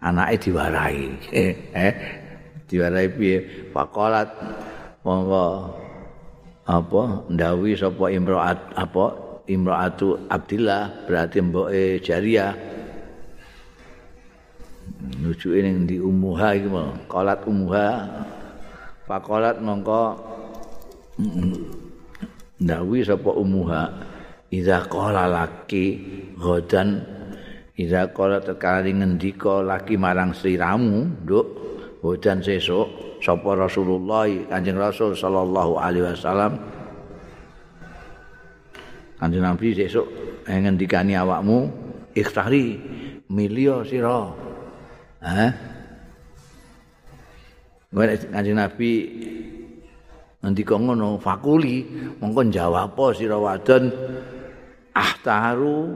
Anake 0.00 0.40
diwarai. 0.40 1.04
Eh 1.84 1.92
diwarai 2.64 3.12
piye? 3.12 3.68
Faqalat 3.76 4.32
monggo 5.04 5.76
apa 6.64 7.28
ndawi 7.28 7.76
sapa 7.76 8.08
imraat 8.08 8.72
apa 8.72 9.23
imraatu 9.48 10.28
Abdillah 10.28 11.08
berarti 11.08 11.38
mboke 11.44 12.00
Jariyah 12.00 12.52
nujuke 15.20 15.58
ning 15.60 15.84
di 15.88 15.96
umuha 16.00 16.56
iki 16.56 16.68
mau 16.68 16.92
qalat 17.08 17.44
umuha 17.44 17.88
faqalat 19.04 19.60
mongko 19.60 20.16
ndawi 22.60 23.04
sapa 23.04 23.30
umuha 23.32 23.82
idza 24.48 24.86
qala 24.88 25.28
laki 25.28 25.84
ghadan 26.40 27.04
idza 27.76 28.10
qala 28.16 28.40
tekali 28.40 28.96
ngendika 28.96 29.60
laki 29.60 30.00
marang 30.00 30.32
sliramu 30.32 31.24
nduk 31.24 31.46
ghadan 32.00 32.40
sesuk 32.40 33.20
sapa 33.20 33.56
Rasulullah 33.56 34.28
Kanjeng 34.48 34.80
Rasul 34.80 35.12
sallallahu 35.16 35.80
alaihi 35.80 36.06
wasallam 36.12 36.60
Kanjeng 39.24 39.40
Nabi 39.40 39.72
sesuk 39.72 40.04
ngendikani 40.44 41.16
awakmu 41.16 41.72
ikhtari 42.12 42.76
milio 43.32 43.80
sira. 43.80 44.28
Hah? 45.24 45.50
Kanjeng 48.28 48.60
Nabi 48.60 48.90
ngendika 50.44 50.76
ngono 50.76 51.16
fakuli 51.24 51.88
mongko 52.20 52.52
jawab 52.52 52.92
apa 52.92 53.04
sira 53.16 53.40
wadon 53.40 53.88
ahtaru 54.92 55.88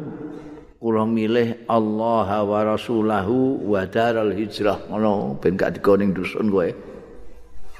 kula 0.80 1.04
milih 1.04 1.68
Allah 1.68 2.48
wa 2.48 2.60
rasulahu 2.64 3.60
wa 3.60 3.84
daral 3.84 4.32
hijrah 4.32 4.88
ngono 4.88 5.36
ben 5.36 5.52
gak 5.52 5.76
dikoning 5.76 6.16
dusun 6.16 6.48
kowe. 6.48 6.72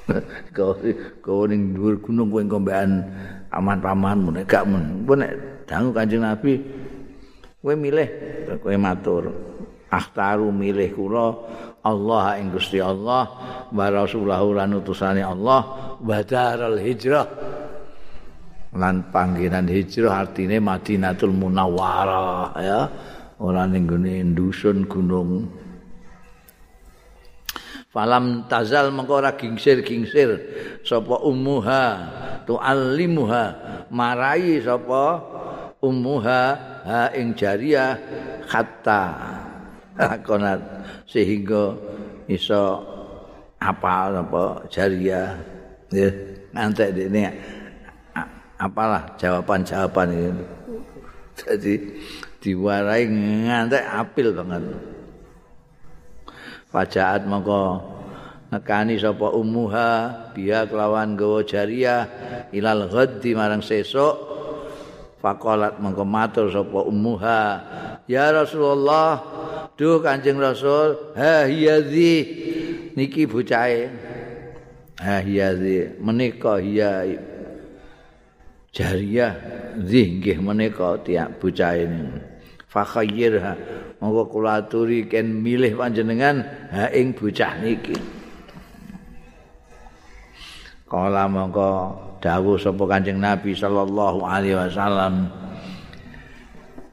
Kowe 1.25 1.45
ning 1.49 1.73
dhuwur 1.73 2.05
gunung 2.05 2.29
kowe 2.29 2.45
ngombean 2.45 3.01
aman-aman 3.53 4.17
mun 4.19 4.37
gak 4.45 4.65
mun. 4.69 5.05
Nek 5.05 5.65
dangu 5.69 5.91
Kanjeng 5.93 6.25
Nabi 6.25 6.61
kowe 7.61 7.75
milih 7.75 8.09
kowe 8.61 8.77
matur. 8.77 9.25
Akhtaru 9.89 10.53
milih 10.53 10.93
kula 10.93 11.33
Allah 11.81 12.37
ing 12.37 12.53
Gusti 12.53 12.77
Allah 12.77 13.25
wa 13.73 13.87
rasulahu 13.89 14.53
lan 14.53 14.77
utusane 14.77 15.25
Allah 15.25 15.97
wa 15.97 16.19
daral 16.21 16.77
hijrah. 16.77 17.29
Lan 18.77 19.09
panggenan 19.09 19.65
hijrah 19.65 20.29
artine 20.29 20.61
Madinatul 20.61 21.33
Munawwarah 21.33 22.53
ya. 22.61 22.81
Ora 23.41 23.65
ning 23.65 23.89
dusun 24.37 24.85
gunung 24.85 25.49
falam 27.89 28.45
tazal 28.47 28.93
mengko 28.93 29.21
ora 29.21 29.35
gingsir-gingsir. 29.35 30.41
Sapa 30.85 31.21
ummuha? 31.25 31.85
Tuallimuha. 32.45 33.45
Marai 33.89 34.61
sapa 34.61 35.21
ummuha? 35.81 36.43
Ha 36.89 37.13
ing 37.17 37.37
jariyah 37.37 38.01
hatta 38.49 39.03
konat 40.25 40.61
sehingga 41.05 41.77
iso 42.29 42.81
apa 43.61 44.13
apa? 44.13 44.65
Jariyah 44.73 45.29
ya 45.93 46.09
ngantek 46.57 46.97
ini 46.97 47.29
apalah 48.57 49.17
jawaban-jawaban 49.21 50.09
ini. 50.17 50.45
Jadi 51.39 51.75
diwarai 52.41 53.05
ngantek 53.07 53.85
apil 53.85 54.33
banget 54.33 54.65
Fajaat 56.69 57.25
mongko 57.25 57.81
nekani 58.53 59.01
sapa 59.01 59.33
ummuha 59.33 59.91
biya 60.37 60.69
kelawan 60.69 61.17
gawa 61.17 61.41
jariyah 61.41 62.05
ilal 62.53 62.89
ghaddi 62.93 63.33
marang 63.33 63.65
sesuk. 63.65 64.29
Faqalat 65.19 65.81
mongko 65.81 66.05
matur 66.05 66.53
sapa 66.53 66.85
ummuha. 66.85 67.43
Ya 68.05 68.29
Rasulullah 68.33 69.21
duh 69.79 70.03
Kanjeng 70.03 70.43
Rasul 70.43 71.15
ha 71.15 71.47
hiyazi 71.47 72.15
niki 72.99 73.31
bocahe 73.31 73.87
ha 74.99 75.23
hiyazi 75.23 75.95
menika 76.03 76.59
hiya 76.59 77.07
jariyah 78.75 79.33
nggih 79.79 80.39
menika 80.43 80.99
tiap 81.07 81.39
bocahe 81.39 81.87
fa 82.67 82.83
khayyirha 82.83 83.55
monggo 83.99 84.31
kula 84.31 84.63
aturi 84.63 85.11
ken 85.11 85.43
milih 85.43 85.75
panjenengan 85.75 86.43
ha 86.71 86.91
ing 86.95 87.15
bocah 87.15 87.59
niki. 87.59 87.95
Kala 90.89 91.27
monggo 91.29 91.95
dawuh 92.23 92.57
sapa 92.59 92.85
kanjeng 92.87 93.19
nabi 93.21 93.53
sallallahu 93.53 94.25
alaihi 94.25 94.57
wasallam 94.57 95.29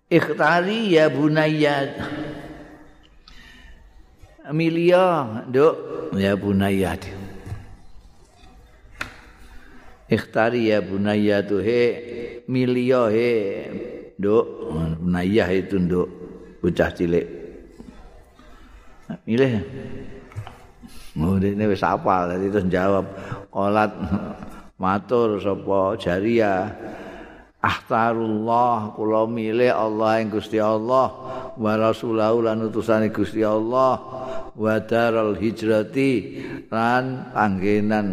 ikhtari 0.10 0.94
ya 0.94 1.10
bunayya. 1.10 1.96
Amelia, 4.46 5.42
dok, 5.50 6.14
ya 6.14 6.38
bunayya. 6.38 7.02
Ikhtari 10.06 10.70
ya 10.70 10.86
bunayya 10.86 11.42
tuh 11.42 11.66
he, 11.66 11.84
milio 12.46 13.10
he, 13.10 13.34
dok, 14.22 14.46
bunayya 15.02 15.50
itu 15.50 15.82
dok. 15.82 16.25
Bocah 16.66 16.90
cilik. 16.90 17.28
Milih. 19.30 19.62
Ini 21.16 21.66
wis 21.70 21.86
apa 21.86 22.26
tadi 22.26 22.50
terus 22.50 22.66
jawab 22.74 23.06
kolat 23.54 23.94
matur 24.76 25.40
sapa 25.40 25.96
jaria 25.96 26.68
ahtarullah 27.64 28.92
kula 28.98 29.24
milih 29.24 29.72
Allah 29.72 30.20
yang 30.20 30.36
Gusti 30.36 30.60
Allah 30.60 31.08
wa 31.56 31.74
rasulahu 31.80 32.44
lan 32.44 32.68
utusane 32.68 33.16
Gusti 33.16 33.48
Allah 33.48 33.96
wa 34.52 34.76
daral 34.84 35.40
hijrati 35.40 36.44
lan 36.68 37.32
panggenan 37.32 38.08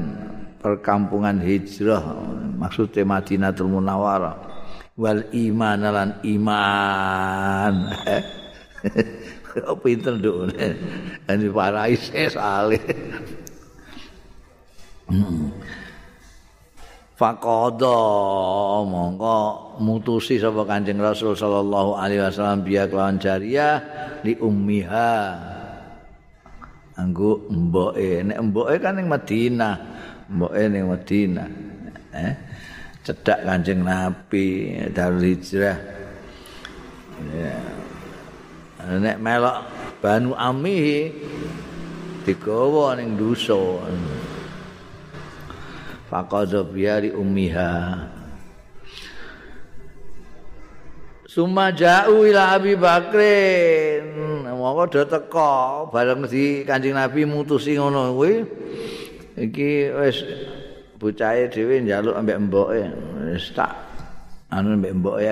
perkampungan 0.63 1.43
hijrah 1.43 2.07
maksudnya 2.55 3.03
Madinatul 3.03 3.67
Munawwarah 3.67 4.37
wal 4.95 5.27
iman 5.35 5.81
lan 5.83 6.11
iman 6.23 7.75
Kok 9.53 9.77
pinter 9.85 10.17
nduk. 10.17 10.51
Ani 11.29 11.47
parais 11.53 12.03
sale. 12.33 12.81
faqada 17.23 17.99
mongko 18.83 19.39
mutusi 19.79 20.43
sapa 20.43 20.67
Kanjeng 20.67 20.99
Rasul 20.99 21.39
sallallahu 21.39 21.95
alaihi 21.95 22.19
wasallam 22.19 22.67
biya 22.67 22.91
kelawan 22.91 23.23
jariyah 23.23 23.75
li 24.27 24.35
ummiha 24.43 25.15
anggo 26.99 27.47
mboke 27.47 28.27
nek 28.27 28.39
mboke 28.43 28.75
kan 28.83 28.99
ning 28.99 29.07
Madinah 29.07 29.77
mboke 30.35 30.63
ning 30.67 30.85
Madinah 30.91 31.49
eh 32.11 32.35
cedak 33.07 33.47
Kanjeng 33.47 33.87
Nabi 33.87 34.75
Darul 34.91 35.23
Hijrah 35.23 35.79
ya 37.31 37.82
nek 38.89 39.17
melok 39.23 39.59
Banu 40.03 40.35
Amihi 40.35 41.15
digawa 42.27 42.99
ning 42.99 43.15
dusun 43.15 43.95
faqadha 46.11 46.67
biari 46.67 47.15
ummiha 47.15 47.73
Suma 51.33 51.73
ja'u 51.73 52.29
ila 52.29 52.61
Abi 52.61 52.77
Bakrin. 52.77 54.05
Moko 54.53 54.85
do 54.85 55.01
teko 55.09 55.89
bareng 55.89 56.29
di 56.29 56.61
Kanjeng 56.61 56.93
Nabi 56.93 57.25
mutusi 57.25 57.73
ngono 57.73 58.13
kuwi. 58.13 58.45
Iki 59.41 59.97
wis 59.97 60.29
bocahe 61.01 61.49
dhewe 61.49 61.81
njaluk 61.81 62.21
ambek 62.21 62.37
mboke. 62.37 62.85
Wis 63.33 63.49
tak 63.57 63.73
anu 64.53 64.77
ambek 64.77 64.93
mboke 64.93 65.25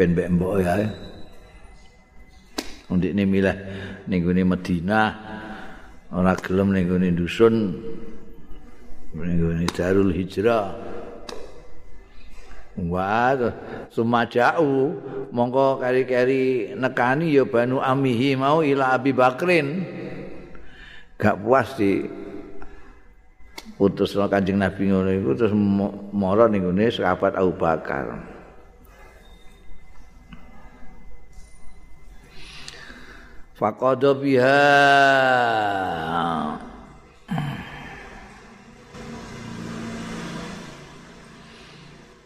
ben 0.00 0.16
mboke 0.32 0.64
ae. 0.64 1.11
Undikne 2.92 3.24
milih 3.24 3.56
ning 4.04 4.20
gone 4.20 4.42
Madinah. 4.44 5.08
Ora 6.12 6.36
gelem 6.36 6.76
ning 6.76 6.84
gone 6.84 7.08
dusun. 7.16 7.54
Ini 9.12 9.68
Darul 9.72 10.12
Hijrah. 10.12 10.72
Wah, 12.72 13.36
sumajau 13.92 14.96
mongko 15.28 15.76
kari-kari 15.76 16.72
nekani 16.72 17.36
ya 17.36 17.44
Banu 17.44 17.84
Amihi 17.84 18.32
mau 18.32 18.64
ila 18.64 18.96
Abi 18.96 19.12
Bakrin. 19.12 19.84
Gak 21.20 21.36
puas 21.44 21.76
di 21.76 22.00
utus 23.76 24.16
Kanjeng 24.16 24.56
Nabi 24.56 24.88
ngono 24.88 25.12
iku 25.12 25.30
terus 25.36 25.52
mara 26.16 26.48
ning 26.48 26.64
ngene 26.64 26.88
sahabat 26.88 27.36
Abu 27.36 27.52
Bakar. 27.60 28.31
Faqada 33.62 34.10
biha. 34.10 34.58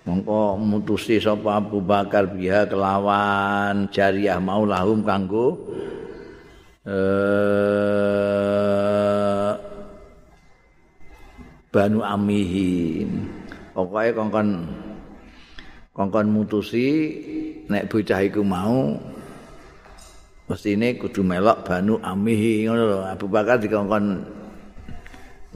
Mongko 0.09 0.57
mutusi 0.57 1.21
sapa 1.21 1.61
Abu 1.61 1.85
Bakar 1.85 2.33
biha 2.33 2.65
kelawan 2.65 3.93
jariah 3.93 4.41
mau 4.41 4.65
lahum 4.65 5.05
kanggo 5.05 5.61
eh, 6.89 7.05
Banu 11.69 12.01
Amihi 12.01 13.05
pokoke 13.77 14.17
kongkon 14.17 14.73
kongkon 15.93 16.33
mutusi 16.33 17.13
nek 17.69 17.93
bocah 17.93 18.25
iku 18.25 18.41
mau 18.41 18.97
mestine 20.47 20.95
kudu 20.99 21.27
melok 21.27 21.67
Banu 21.67 21.99
Amihi 21.99 22.67
ngono 22.67 22.83
lho 22.87 22.99
Abu 23.07 23.27
Bakar 23.27 23.59
dikongkon 23.59 24.23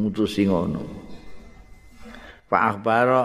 mutusi 0.02 0.46
ngono 0.46 0.82
Pak 2.50 2.62
Akbaro 2.74 3.24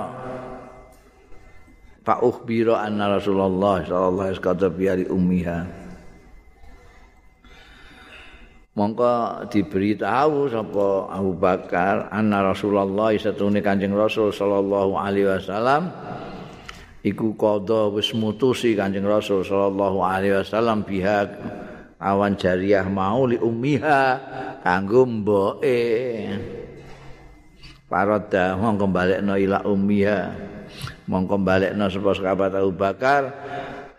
Pak 2.06 2.22
ukhbiro 2.22 2.78
anna 2.78 3.18
Rasulullah 3.18 3.82
sallallahu 3.82 4.30
alaihi 4.30 4.38
wasallam 4.38 4.78
biari 4.78 5.06
ummiha. 5.10 5.60
Mongko 8.78 9.50
diberitahu 9.50 10.54
sapa 10.54 11.10
Abu 11.10 11.34
Bakar 11.34 12.14
anna 12.14 12.46
Rasulullah 12.46 13.10
satune 13.18 13.66
Kanjeng 13.66 13.98
Rasul 13.98 14.30
sallallahu 14.30 14.94
alaihi 14.94 15.34
wasallam 15.34 15.90
iku 17.06 17.38
qada 17.38 17.94
wis 17.94 18.10
mutusi 18.18 18.74
Kanjeng 18.74 19.06
Rasul 19.06 19.46
sallallahu 19.46 20.02
alaihi 20.02 20.42
wasallam 20.42 20.82
biha 20.82 21.30
awan 22.02 22.34
jariyah 22.34 22.90
mau 22.90 23.30
li 23.30 23.38
ummiha 23.38 24.02
kanggo 24.66 25.06
mboke. 25.06 25.82
Parada 27.86 28.58
mongko 28.58 28.90
balekno 28.90 29.38
ila 29.38 29.62
ummiha. 29.62 30.20
mongko 31.06 31.38
balekna 31.46 31.90
sapa 31.90 32.18
sahabat 32.18 32.58
Abu 32.58 32.74
Bakar 32.74 33.30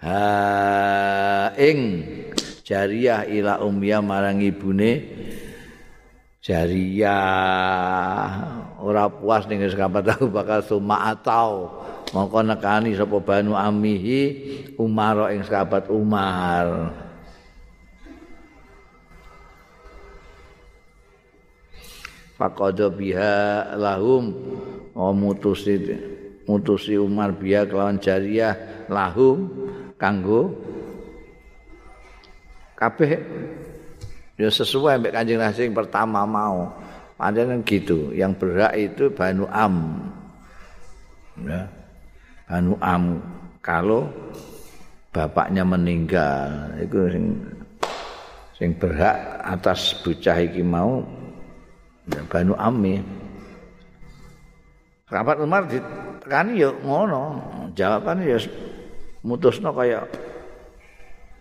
ha 0.02 1.54
ing 1.54 2.02
jariyah 2.66 3.30
ila 3.30 3.62
ummiyah 3.62 4.02
marang 4.02 4.42
ibune 4.42 5.06
jariyah 6.42 7.14
ora 8.82 9.06
puas 9.06 9.46
ning 9.46 9.62
sahabat 9.70 10.18
Abu 10.18 10.26
Bakar 10.34 10.66
suma 10.66 11.06
atau 11.14 11.78
mongko 12.14 12.38
nekani 12.46 12.94
sapa 12.94 13.18
Banu 13.18 13.58
Amihi 13.58 14.20
Umar 14.78 15.30
ing 15.34 15.42
sahabat 15.42 15.90
Umar 15.90 16.92
Faqadha 22.36 22.92
biha 22.92 23.74
lahum 23.80 24.28
wa 24.92 25.08
mutusid 25.10 25.96
mutusi 26.44 27.00
Umar 27.00 27.32
biya 27.32 27.64
kelawan 27.64 27.96
jariyah 27.96 28.86
lahum 28.92 29.48
kanggo 29.96 30.52
kabeh 32.76 33.24
ya 34.36 34.52
sesuai 34.52 35.00
mbek 35.00 35.16
Kanjeng 35.16 35.40
Nabi 35.40 35.72
pertama 35.72 36.28
mau. 36.28 36.76
Pancen 37.16 37.64
gitu, 37.64 38.12
yang 38.12 38.36
berhak 38.36 38.76
itu 38.76 39.08
Banu 39.08 39.48
Am. 39.48 40.04
Ya. 41.40 41.64
Banu 42.46 42.78
Am 42.78 43.18
kalau 43.58 44.06
bapaknya 45.10 45.66
meninggal 45.66 46.70
itu 46.78 47.10
sing 47.10 47.24
sing 48.54 48.70
berhak 48.78 49.18
atas 49.42 49.98
bocah 50.06 50.38
iki 50.38 50.62
mau 50.62 51.02
Banu 52.30 52.54
Am 52.54 52.78
ya. 52.86 53.02
Sahabat 55.10 55.42
Umar 55.42 55.66
ditekani 55.66 56.62
ya 56.62 56.70
ngono. 56.86 57.42
Jawaban 57.74 58.22
ya 58.22 58.38
mutusno 59.26 59.74
kaya 59.74 60.06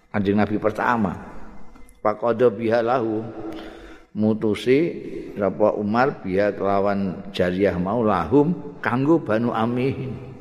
Anjing 0.10 0.42
Nabi 0.42 0.58
pertama. 0.58 1.14
Biha 2.02 2.86
lahu 2.86 3.26
mutusi 4.14 4.78
sapa 5.38 5.74
Umar 5.74 6.22
biha 6.22 6.54
kelawan 6.54 7.30
jariyah 7.34 7.78
mau 7.78 8.02
lahum 8.02 8.78
kanggo 8.82 9.22
Banu 9.22 9.54
Amih. 9.54 10.34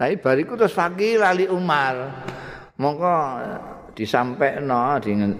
Tapi 0.00 0.16
bariku 0.16 0.56
terus 0.56 0.72
fakir 0.72 1.20
lali 1.20 1.44
Umar. 1.44 2.24
Mongko 2.80 3.12
disampaikan 3.92 4.64
dengan 5.04 5.36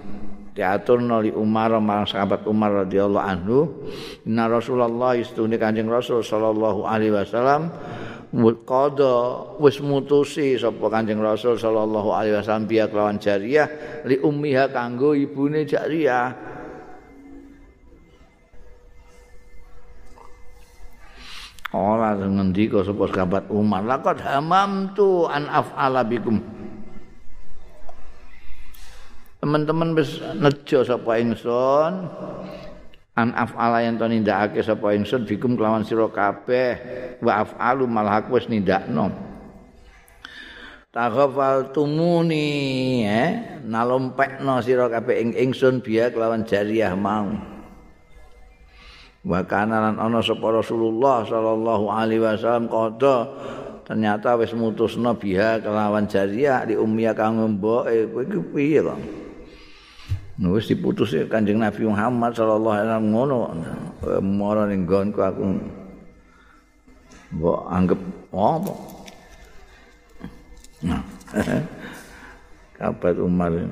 diatur 0.53 1.01
noli 1.01 1.33
Umar 1.33 1.73
marang 1.81 2.05
sahabat 2.05 2.45
Umar 2.45 2.85
radhiyallahu 2.85 3.25
anhu 3.25 3.59
inna 4.27 4.45
Rasulullah 4.45 5.17
istune 5.17 5.57
Kanjeng 5.57 5.89
Rasul 5.89 6.21
sallallahu 6.21 6.85
alaihi 6.85 7.15
wasallam 7.15 7.71
qada 8.67 9.15
wis 9.57 9.79
mutusi 9.79 10.59
sapa 10.59 10.91
Kanjeng 10.91 11.23
Rasul 11.23 11.55
sallallahu 11.55 12.11
alaihi 12.11 12.37
wasallam 12.37 12.67
biya 12.67 12.91
kelawan 12.91 13.17
jariyah 13.17 14.03
li 14.05 14.19
ummiha 14.19 14.69
kanggo 14.75 15.15
ibune 15.15 15.63
jariyah 15.63 16.50
Ora 21.71 22.19
ngendika 22.19 22.83
sapa 22.83 23.07
sahabat 23.07 23.47
Umar? 23.47 23.87
Laqad 23.87 24.19
hamamtu 24.19 25.23
an 25.31 25.47
af'ala 25.47 26.03
bikum. 26.03 26.43
Teman-teman 29.39 29.95
wis 29.95 30.19
nejo 30.35 30.83
sapa 30.83 31.23
ingsun? 31.23 32.11
An 33.15 33.31
af'ala 33.39 33.87
yen 33.87 33.95
to 33.95 34.03
nindakake 34.03 34.59
sapa 34.59 34.91
ingsun 34.99 35.23
bikum 35.23 35.55
kelawan 35.55 35.87
sira 35.87 36.11
kabeh. 36.11 36.71
Wa 37.23 37.47
af'alu 37.47 37.87
malah 37.87 38.19
aku 38.19 38.35
wis 38.35 38.51
nindakno. 38.51 39.07
Taghafal 40.91 41.71
tumuni 41.71 43.07
eh? 43.07 43.63
Nalompekno 43.63 44.59
sira 44.59 44.91
kabeh 44.91 45.23
ing 45.23 45.29
ingsun 45.39 45.79
biya 45.79 46.11
kelawan 46.11 46.43
jariyah 46.43 46.99
mau 46.99 47.50
wa 49.21 49.39
kana 49.45 49.77
lan 49.89 49.95
ana 50.01 50.19
sapa 50.21 50.49
Rasulullah 50.49 51.21
sallallahu 51.21 51.85
alaihi 51.93 52.25
wasallam 52.25 52.65
qada 52.65 53.29
ternyata 53.85 54.33
wis 54.39 54.53
mutusna 54.57 55.13
biha 55.13 55.61
kelawan 55.61 56.09
jariyah 56.09 56.65
di 56.65 56.73
ummiyah 56.73 57.13
kang 57.13 57.37
mboke 57.37 58.09
kowe 58.09 58.21
iki 58.25 58.39
piye 58.49 58.79
kok 58.81 58.99
wis 60.49 60.65
diputus 60.73 61.13
Kanjeng 61.29 61.61
Nabi 61.61 61.85
Muhammad 61.85 62.33
sallallahu 62.33 62.73
alaihi 62.73 62.87
wasallam 62.89 63.07
ngono 63.13 63.37
mara 64.25 64.65
ning 64.65 64.89
nggonku 64.89 65.21
aku 65.21 65.43
mbok 67.31 67.59
anggap 67.71 67.99
apa? 68.35 68.73
Nah 70.83 71.01
kabat 72.81 73.15
Umar. 73.21 73.53
Ya 73.55 73.69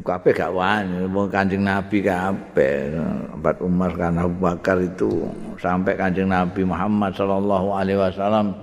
kabeh 0.00 0.32
gak 0.32 0.56
wani, 0.56 1.04
wong 1.04 1.28
Kanjeng 1.28 1.68
Nabi 1.68 2.00
kabeh. 2.00 2.96
Abad 3.36 3.60
Umar 3.60 3.92
kan 3.92 4.16
Abu 4.16 4.40
Bakar 4.40 4.80
itu 4.80 5.28
sampai 5.60 6.00
Kanjeng 6.00 6.32
Nabi 6.32 6.64
Muhammad 6.64 7.12
sallallahu 7.12 7.76
alaihi 7.76 8.00
wasallam 8.00 8.56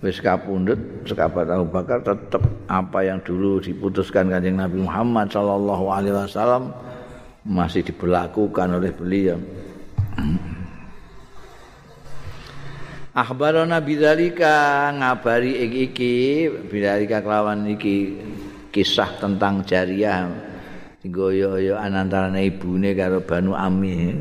wis 0.00 0.16
kapundhut 0.24 0.80
sekabat 1.04 1.52
Abu 1.52 1.68
Bakar 1.68 2.00
tetap 2.00 2.40
apa 2.72 3.04
yang 3.04 3.20
dulu 3.20 3.60
diputuskan 3.60 4.32
Kanjeng 4.32 4.56
Nabi 4.56 4.80
Muhammad 4.80 5.28
sallallahu 5.28 5.92
alaihi 5.92 6.16
wasallam 6.16 6.72
masih 7.44 7.84
diberlakukan 7.84 8.80
oleh 8.80 8.96
beliau. 8.96 9.36
Akhbarana 13.16 13.80
bidzalika 13.80 14.88
ngabari 14.92 15.68
iki 15.68 16.48
bidzalika 16.68 17.24
kelawan 17.24 17.64
iki 17.64 18.16
kisah 18.76 19.16
tentang 19.16 19.64
jariah 19.64 20.28
goyo-yo 21.08 21.80
antara 21.80 22.28
ibune 22.36 22.92
karo 22.92 23.24
Banu 23.24 23.56
Ami. 23.56 24.12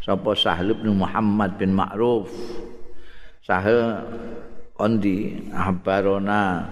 Sapa 0.00 0.32
Sahal 0.32 0.72
bin 0.72 0.96
Muhammad 0.96 1.60
bin 1.60 1.76
Ma'ruf. 1.76 2.32
Sahal 3.44 4.00
ondi 4.80 5.36
ahbarona 5.52 6.64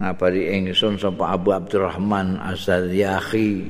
ngabari 0.00 0.56
ingsun 0.56 0.96
sapa 0.96 1.36
Abu 1.36 1.52
Abdurrahman 1.52 2.40
Az-Zaryahi. 2.40 3.68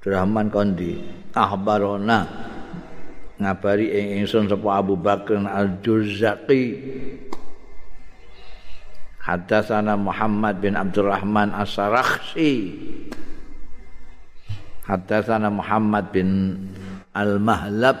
Abdurrahman 0.00 0.48
kondi 0.48 0.96
ahbarona 1.36 2.24
ngabari 3.36 3.92
ingsun 4.16 4.48
sapa 4.48 4.80
Abu 4.80 4.96
Bakar 4.96 5.44
Al-Jurzaqi. 5.44 6.64
Haddatsana 9.30 9.94
Muhammad 9.94 10.58
bin 10.58 10.74
Abdurrahman 10.74 11.54
As-Sarakhsi. 11.54 12.74
Haddatsana 14.90 15.54
Muhammad 15.54 16.10
bin 16.10 16.58
Al-Mahlab. 17.14 17.94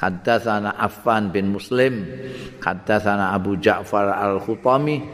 Haddatsana 0.00 0.72
Affan 0.80 1.28
bin 1.28 1.52
Muslim. 1.52 2.00
Haddatsana 2.64 3.36
Abu 3.36 3.60
Ja'far 3.60 4.08
Al-Khutami 4.08 5.04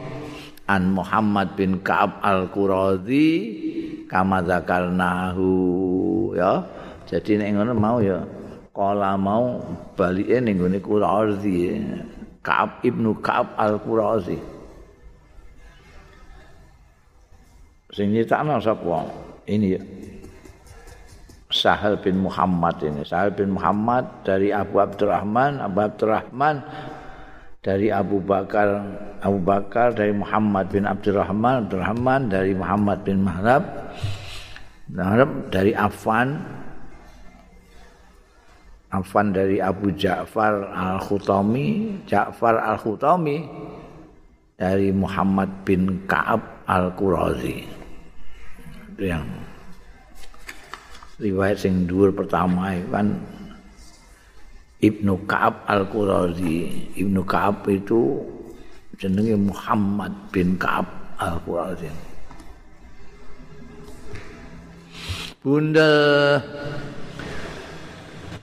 an 0.71 0.95
Muhammad 0.95 1.59
bin 1.59 1.83
Ka'ab 1.83 2.23
Al-Qurazi 2.23 3.27
kama 4.07 4.39
zakarnahu 4.39 5.51
ya. 6.31 6.63
Jadi 7.11 7.43
nek 7.43 7.59
ngono 7.59 7.73
mau 7.75 7.99
ya 7.99 8.23
kala 8.71 9.19
mau 9.19 9.59
balike 9.99 10.39
ning 10.39 10.63
gone 10.63 10.79
Qurazi. 10.79 11.75
Ka'ab 12.39 12.87
ibnu 12.87 13.19
Ka'ab 13.19 13.59
Al-Qurazi. 13.59 14.54
Sing 17.95 18.11
nyitakno 18.11 18.59
sapa? 18.59 19.07
Ini 19.47 19.67
ya. 19.71 19.81
Sahal 21.55 21.95
bin 22.03 22.19
Muhammad 22.19 22.83
ini. 22.83 23.07
Sahal 23.07 23.31
bin 23.31 23.55
Muhammad 23.55 24.27
dari 24.27 24.51
Abu 24.51 24.83
Abdurrahman 24.83 25.63
Abu 25.63 25.79
Abdurrahman 25.79 26.59
dari 27.65 27.89
Abu 27.89 28.21
Bakar 28.21 28.85
Abu 29.25 29.41
Bakar 29.41 29.97
dari 29.97 30.13
Muhammad 30.13 30.69
bin 30.69 30.85
Abdurrahman 30.85 31.65
Abdurrahman 31.65 32.29
dari 32.29 32.53
Muhammad 32.53 33.01
bin 33.01 33.25
Mahrab 33.25 33.65
Mahrab 34.93 35.49
dari 35.49 35.73
Affan 35.73 36.45
Affan 38.93 39.33
dari 39.33 39.57
Abu 39.57 39.89
Ja'far 39.97 40.69
Al-Khutami 40.69 41.99
Ja'far 42.05 42.61
Al-Khutami 42.61 43.41
dari 44.55 44.93
Muhammad 44.93 45.65
bin 45.65 46.05
Ka'ab 46.05 46.69
Al-Qurazi 46.69 47.74
yang 48.99 49.27
riwayat 51.19 51.63
sing 51.63 51.87
dhuwur 51.87 52.11
pertama 52.11 52.75
kan 52.91 53.15
Ibnu 54.85 55.25
Ka'ab 55.25 55.65
Al-Qurazi. 55.65 56.91
Ibnu 56.99 57.23
Ka'ab 57.25 57.65
itu 57.71 58.21
jenenge 58.99 59.33
Muhammad 59.39 60.13
bin 60.29 60.59
Ka'ab 60.59 60.85
Al-Qurazi. 61.17 61.89
Bunda 65.41 65.89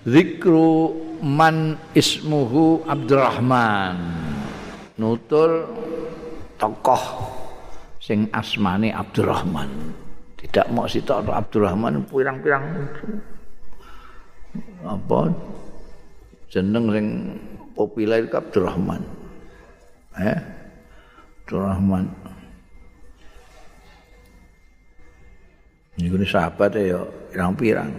Zikru 0.02 0.98
man 1.22 1.78
ismuhu 1.94 2.82
Abdurrahman. 2.90 3.98
Nutul 4.98 5.66
tokoh 6.58 7.02
sing 8.02 8.26
asmane 8.34 8.90
Abdurrahman. 8.90 9.70
Tidak 10.42 10.66
mau 10.74 10.90
sitok 10.90 11.30
Abdurrahman 11.30 12.02
pirang-pirang. 12.10 12.64
Apa? 14.82 15.30
Jeneng 16.50 16.90
sing 16.90 17.06
populer 17.78 18.26
Abdurrahman. 18.26 19.00
Eh? 20.18 20.38
Abdurrahman. 21.46 22.04
Ini 25.96 26.26
sahabat 26.26 26.74
ya 26.74 27.00
pirang-pirang. 27.30 27.90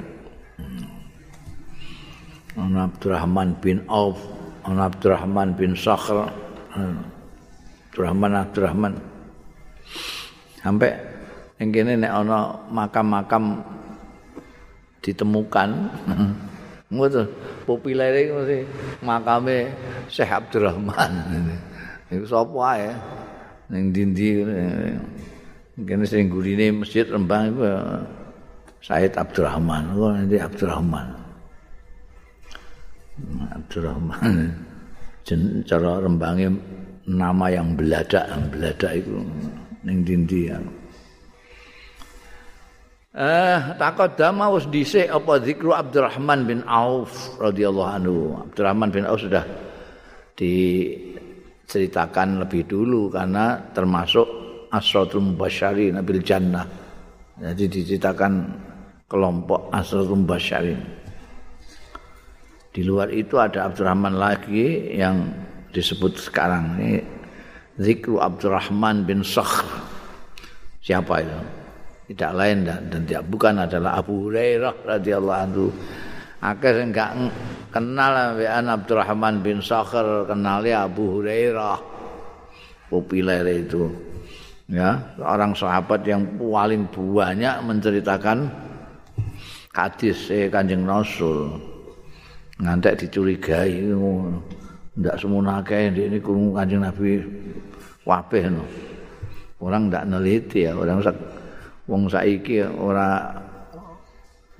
Ana 2.53 2.85
Abdurrahman 2.85 3.57
bin 3.57 3.81
Auf, 3.89 4.21
Ana 4.61 4.85
Abdurrahman 4.85 5.57
bin 5.57 5.73
Sakhr, 5.73 6.29
Abdurrahman 7.89 8.33
Abdurrahman. 8.37 8.93
Sampai 10.61 10.93
Yang 11.61 11.69
kene 11.69 11.91
nek 12.01 12.13
ana 12.13 12.39
makam-makam 12.71 13.61
ditemukan. 15.03 15.69
Ngono 16.93 17.21
populer 17.65 18.13
iki 18.13 18.31
mesti 18.37 18.59
makame 19.01 19.73
Syekh 20.07 20.29
Abdurrahman. 20.29 21.11
Iku 22.13 22.25
sapa 22.29 22.57
ae 22.77 22.89
ning 23.73 23.89
ndi-ndi 23.89 24.27
kene 25.81 26.05
sing 26.05 26.29
gurine 26.29 26.85
Masjid 26.85 27.09
Rembang 27.09 27.49
iku 27.49 27.65
Said 28.83 29.15
Abdurrahman. 29.15 29.95
Oh, 29.95 30.11
nanti 30.11 30.35
Abdurrahman. 30.35 31.07
Abdurrahman. 33.55 34.51
Jen 35.23 35.63
cara 35.63 36.03
Rembange 36.03 36.51
nama 37.07 37.47
yang 37.47 37.79
beladak, 37.79 38.27
beladak 38.51 38.91
itu 38.99 39.23
ning 39.87 40.03
ndi-ndi 40.03 40.51
ya. 40.51 40.59
Eh, 43.13 43.77
taqaddama 43.77 44.49
wis 44.57 44.65
dhisik 44.73 45.05
apa 45.05 45.37
zikru 45.37 45.69
Abdurrahman 45.69 46.49
bin 46.49 46.65
Auf 46.65 47.37
radhiyallahu 47.37 47.85
anhu. 47.85 48.33
Abdurrahman 48.41 48.89
bin 48.89 49.05
Auf 49.05 49.21
sudah 49.21 49.45
diceritakan 50.33 51.21
lebih 52.41 52.65
dulu 52.65 53.13
karena 53.13 53.69
termasuk 53.69 54.25
asratul 54.73 55.21
mubasysyirin 55.29 56.01
bil 56.01 56.25
jannah. 56.25 56.65
Jadi 57.37 57.69
diceritakan 57.69 58.33
kelompok 59.05 59.69
asratul 59.69 60.25
mubasysyirin. 60.25 60.81
Di 62.73 62.81
luar 62.81 63.13
itu 63.13 63.37
ada 63.37 63.69
Abdurrahman 63.69 64.17
lagi 64.17 64.89
yang 64.89 65.29
disebut 65.69 66.17
sekarang 66.17 66.81
ini 66.81 66.97
Zikru 67.77 68.17
Abdurrahman 68.17 69.05
bin 69.05 69.21
Sakhr. 69.21 69.69
Siapa 70.81 71.21
itu? 71.21 71.62
Tidak 72.13 72.33
lain 72.37 72.57
dan, 72.61 72.81
tidak 73.09 73.25
bukan 73.25 73.65
adalah 73.65 73.97
Abu 73.97 74.29
Hurairah 74.29 74.75
radhiyallahu 74.85 75.39
anhu. 75.49 75.67
Akeh 76.43 76.75
sing 76.75 76.93
gak 76.93 77.15
kenal 77.73 78.13
ambekan 78.13 78.67
Abdurrahman 78.69 79.41
bin 79.41 79.63
Sakhr, 79.63 80.29
kenalnya 80.29 80.85
Abu 80.85 81.19
Hurairah. 81.19 81.79
Populer 82.91 83.41
itu. 83.49 83.89
Ya, 84.69 85.01
orang 85.17 85.57
sahabat 85.57 86.05
yang 86.05 86.37
paling 86.37 86.85
banyak 86.93 87.55
menceritakan 87.65 88.47
hadis 89.73 90.29
eh, 90.29 90.47
Kanjeng 90.47 90.85
Rasul. 90.85 91.57
Ngantek 92.61 93.07
dicurigai 93.07 93.89
ndak 94.93 95.17
semono 95.17 95.57
akeh 95.57 95.89
ini 95.89 96.21
Kanjeng 96.21 96.85
Nabi 96.85 97.17
wabeh 98.05 98.45
no. 98.53 98.63
Orang 99.63 99.89
ndak 99.89 100.05
neliti 100.11 100.67
ya, 100.67 100.75
orang 100.75 101.01
wong 101.87 102.07
saiki 102.07 102.63
ora 102.63 103.35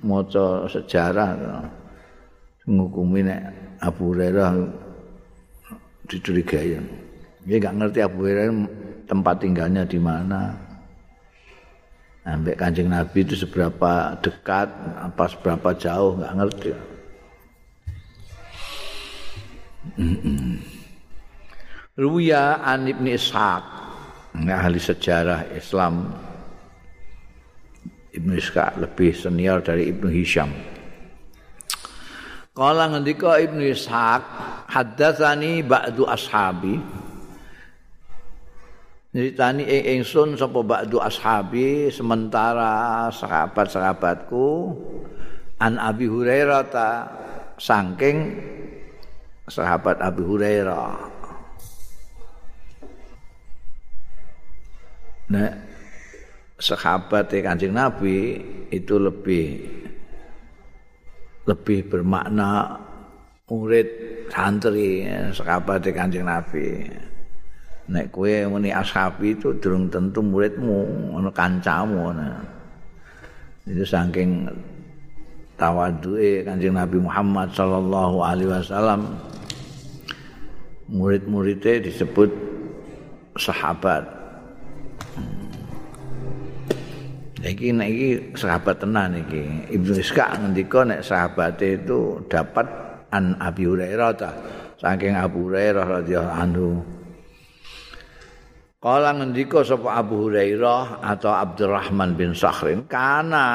maca 0.04 0.68
sejarah 0.68 1.64
ngukumi 2.68 3.24
nek 3.24 3.40
Abu 3.80 4.12
Hurairah 4.12 4.52
dicurigai. 6.08 6.80
Dia 7.44 7.56
nggak 7.60 7.76
ngerti 7.76 7.98
Abu 8.00 8.24
Hurairah 8.24 8.48
tempat 9.08 9.34
tinggalnya 9.40 9.84
di 9.84 10.00
mana. 10.00 10.56
Sampai 12.24 12.56
kancing 12.56 12.88
Nabi 12.88 13.20
itu 13.20 13.36
seberapa 13.36 14.16
dekat, 14.24 14.72
apa 14.96 15.24
seberapa 15.28 15.76
jauh 15.76 16.16
nggak 16.16 16.36
ngerti. 16.40 16.72
Ruya 22.00 22.64
an 22.64 22.88
Ibnu 22.88 23.12
Ishaq, 23.12 23.64
ahli 24.40 24.80
sejarah 24.80 25.52
Islam. 25.52 26.23
Ibnu 28.14 28.38
Ishaq 28.38 28.78
lebih 28.78 29.10
senior 29.10 29.58
dari 29.60 29.90
Ibnu 29.90 30.06
Hisham. 30.06 30.54
Kala 32.54 32.86
ngendika 32.94 33.42
Ibnu 33.42 33.66
Ishaq, 33.74 34.22
haddatsani 34.70 35.66
ba'du 35.66 36.06
ashabi. 36.06 36.78
Nyritani 39.14 39.62
ing 39.66 40.02
ingsun 40.02 40.34
sapa 40.38 40.62
ba'du 40.62 40.98
ashabi 40.98 41.90
sementara 41.90 43.10
sahabat-sahabatku 43.14 44.74
an 45.62 45.78
Abi 45.78 46.10
Hurairah 46.10 46.62
ta 46.66 46.88
saking 47.58 48.38
sahabat 49.46 50.02
Abi 50.02 50.22
Hurairah 50.22 51.14
Nah, 55.24 55.56
sahabat 56.58 57.30
Kanjeng 57.30 57.74
Nabi 57.74 58.38
itu 58.70 58.94
lebih 58.98 59.46
lebih 61.44 61.78
bermakna 61.90 62.80
murid 63.50 63.88
santri 64.32 65.04
sahabat 65.34 65.84
Kanjeng 65.92 66.24
Nabi. 66.24 66.88
Nek 67.84 68.08
kowe 68.16 68.32
muni 68.48 68.72
ashabi 68.72 69.36
itu 69.36 69.52
durung 69.60 69.92
tentu 69.92 70.24
muridmu, 70.24 71.12
ono 71.12 71.28
kancamu 71.28 72.16
nah. 72.16 72.40
Itu 73.68 73.84
saking 73.84 74.48
tawaduke 75.60 76.48
Kanjeng 76.48 76.80
Nabi 76.80 76.96
Muhammad 76.96 77.52
sallallahu 77.52 78.24
alaihi 78.24 78.48
wasallam 78.48 79.20
murid-muridnya 80.88 81.84
disebut 81.84 82.32
sahabat. 83.36 84.23
Iki 87.44 87.76
nek 87.76 87.88
iki 87.92 88.10
sahabat 88.40 88.80
tenan 88.80 89.20
iki. 89.20 89.68
Ibnu 89.76 90.00
Iska 90.00 90.40
ngendika 90.40 90.80
nek 90.88 91.04
sahabat 91.04 91.60
itu 91.60 92.24
dapat 92.24 92.64
an 93.12 93.36
Abi 93.36 93.68
Hurairah 93.68 94.12
ta. 94.16 94.32
Saking 94.80 95.12
Abu 95.12 95.52
Hurairah 95.52 96.00
radhiyallahu 96.00 96.40
anhu. 96.40 96.70
Kala 98.80 99.12
ngendika 99.16 99.60
sapa 99.60 100.00
Abu 100.00 100.28
Hurairah 100.28 101.04
atau 101.04 101.32
Abdurrahman 101.36 102.16
bin 102.16 102.32
Sakhrin 102.32 102.88
kana 102.88 103.48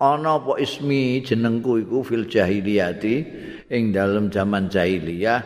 ana 0.00 0.36
apa 0.36 0.60
ismi 0.60 1.20
jenengku 1.24 1.80
iku 1.80 2.04
fil 2.04 2.28
jahiliyati 2.28 3.14
ing 3.72 3.96
dalam 3.96 4.28
zaman 4.28 4.68
jahiliyah 4.68 5.40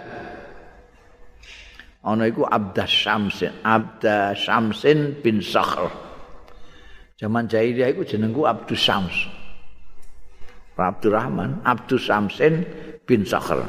ana 2.03 2.27
iku 2.27 2.42
Abdas 2.42 2.90
Syamsin 2.90 3.55
Abda 3.62 4.35
Syamsin 4.35 5.14
bin 5.23 5.38
Sakhr 5.38 6.08
Zaman 7.18 7.50
jahiliyah 7.50 7.90
itu 7.98 8.14
jenengku 8.14 8.46
Abdus 8.46 8.78
Syams. 8.78 9.26
Abdurrahman, 10.78 11.59
Abdus 11.66 12.07
Syamsin 12.07 12.62
bin 13.02 13.26
Sakhr. 13.26 13.66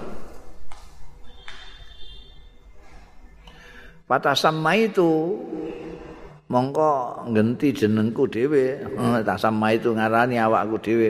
Patah 4.06 4.38
sama 4.38 4.78
itu 4.78 5.38
mongko 6.50 7.26
ngenti 7.34 7.74
jenengku 7.74 8.30
dhewe, 8.30 8.78
hmm. 8.86 9.26
tak 9.26 9.42
sama 9.42 9.74
itu 9.74 9.94
ngarani 9.98 10.38
awakku 10.38 10.78
dhewe. 10.78 11.10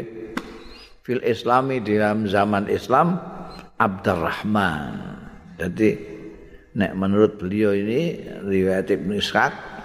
Fil 1.03 1.19
Islami 1.27 1.83
di 1.83 1.99
dalam 1.99 2.23
zaman 2.27 2.71
Islam 2.71 3.19
Abdurrahman. 3.75 5.19
Jadi 5.59 5.89
nek 6.79 6.95
menurut 6.95 7.35
beliau 7.35 7.75
ini 7.75 8.23
riwayat 8.47 8.87
Ibnu 8.87 9.19
Ishaq 9.19 9.78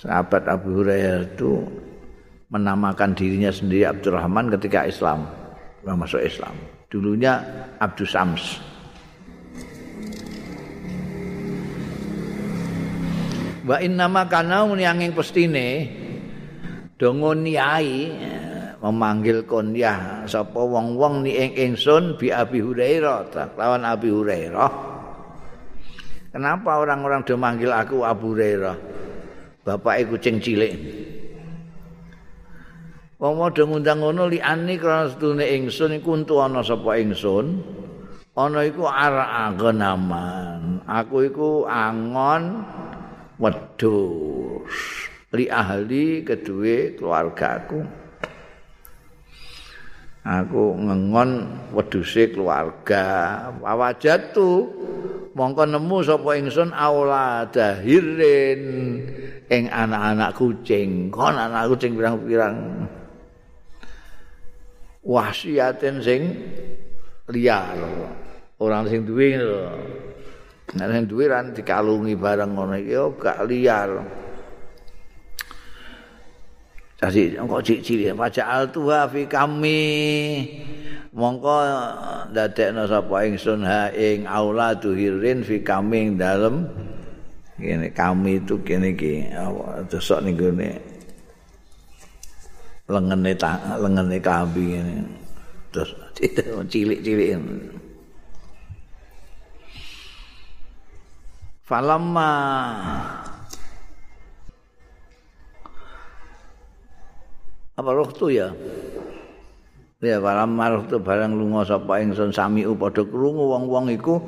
sahabat 0.00 0.48
Abu 0.48 0.80
Hurairah 0.80 1.36
itu 1.36 1.60
menamakan 2.48 3.12
dirinya 3.12 3.52
sendiri 3.52 3.84
Abdurrahman 3.84 4.48
ketika 4.56 4.88
Islam, 4.88 5.28
masuk 5.84 6.24
Islam. 6.24 6.56
Dulunya 6.88 7.44
Abdus 7.78 8.10
Sams. 8.16 8.44
Wa 13.60 13.76
innama 13.78 14.26
kana 14.26 14.66
yang 14.74 14.98
pestine 15.14 15.86
dongo 16.98 17.36
niai 17.36 18.10
memanggil 18.80 19.44
kunyah 19.44 20.24
sapa 20.24 20.58
wong-wong 20.58 21.22
ni 21.22 21.36
ing 21.36 21.52
ingsun 21.54 22.16
bi 22.16 22.32
Abi 22.32 22.64
Hurairah 22.64 23.30
lawan 23.54 23.84
Abi 23.84 24.10
Hurairah. 24.10 24.72
Kenapa 26.34 26.82
orang-orang 26.82 27.22
do 27.22 27.36
manggil 27.38 27.70
aku 27.70 28.02
Abu 28.02 28.34
Hurairah? 28.34 28.74
Bapake 29.70 30.10
kucing 30.10 30.42
cilik. 30.42 30.74
Wong 33.20 33.36
padha 33.36 33.68
ngundang 33.68 34.00
ngono 34.00 34.32
liani 34.32 34.80
krana 34.80 35.12
sedune 35.12 35.44
ingsun 35.44 36.00
iku 36.00 36.16
untu 36.16 36.40
ana 36.40 36.64
sapa 36.64 36.96
ingsun. 36.96 37.60
Ana 38.32 38.64
iku 38.64 38.88
ara 38.88 39.52
agenaman. 39.52 40.80
Aku 40.88 41.28
iku 41.28 41.68
angon 41.68 42.64
wedhus 43.36 44.72
li 45.36 45.46
ahli 45.52 46.24
kedue 46.24 46.96
keluargaku. 46.96 47.84
Aku 50.20 50.76
ngengon 50.76 51.48
wedhuse 51.72 52.28
keluarga. 52.28 53.48
Wawajatu 53.64 54.68
mongko 55.32 55.64
nemu 55.64 55.96
sapa 56.04 56.36
ingsun 56.36 56.76
auladahirin 56.76 58.62
ing 59.48 59.64
anak-anak 59.72 60.36
kucing 60.36 61.08
kon 61.08 61.40
anak 61.40 61.72
kucing 61.72 61.96
pirang-pirang. 61.96 62.84
Wasiaten 65.00 66.04
sing 66.04 66.36
liar. 67.32 67.80
Orang 68.60 68.92
sing 68.92 69.08
duwe 69.08 69.40
lho 69.40 69.72
nek 70.76 70.88
sing 70.92 71.04
duwe 71.10 71.26
ran 71.26 71.50
dikalungi 71.50 72.14
bareng 72.14 72.54
ngono 72.54 72.78
iki 72.78 72.94
yo 72.94 73.16
gak 73.18 73.42
liar 73.48 73.90
Jadi 77.00 77.40
engko 77.40 77.64
ciri-ciri 77.64 78.12
pajak 78.12 78.44
altuha 78.44 79.08
fi 79.08 79.24
kami. 79.24 79.80
Mongko 81.16 81.56
dadekno 82.30 82.84
sapa 82.84 83.24
ingsun 83.24 83.64
ha 83.64 83.88
ing 83.90 84.28
auladu 84.28 84.92
hirin 84.92 85.40
fi 85.40 85.64
kami 85.64 85.96
ing 86.04 86.10
dalem. 86.20 86.68
Ini 87.60 87.92
kami 87.92 88.40
itu 88.40 88.56
kini 88.64 88.96
ki, 88.96 89.36
tusuk 89.92 90.24
nih 90.24 90.32
gue 90.32 90.52
lengene 92.90 93.32
ta, 93.36 93.76
lengene 93.76 94.16
kami 94.16 94.80
ini, 94.80 94.94
terus 95.70 95.92
cilik 96.72 97.00
cilik 97.04 97.28
ini. 97.38 97.56
Falamma 101.68 102.32
apa 107.80 107.90
roh 107.96 108.12
tu 108.12 108.28
ya? 108.28 108.52
Ya 110.04 110.20
falamma 110.20 110.64
roh 110.76 110.84
tu 110.84 111.00
barang 111.00 111.32
lunga 111.32 111.64
sapa 111.64 112.04
ingsun 112.04 112.32
sami 112.32 112.68
padha 112.76 113.04
krungu 113.08 113.56
wong-wong 113.56 113.88
iku 113.96 114.20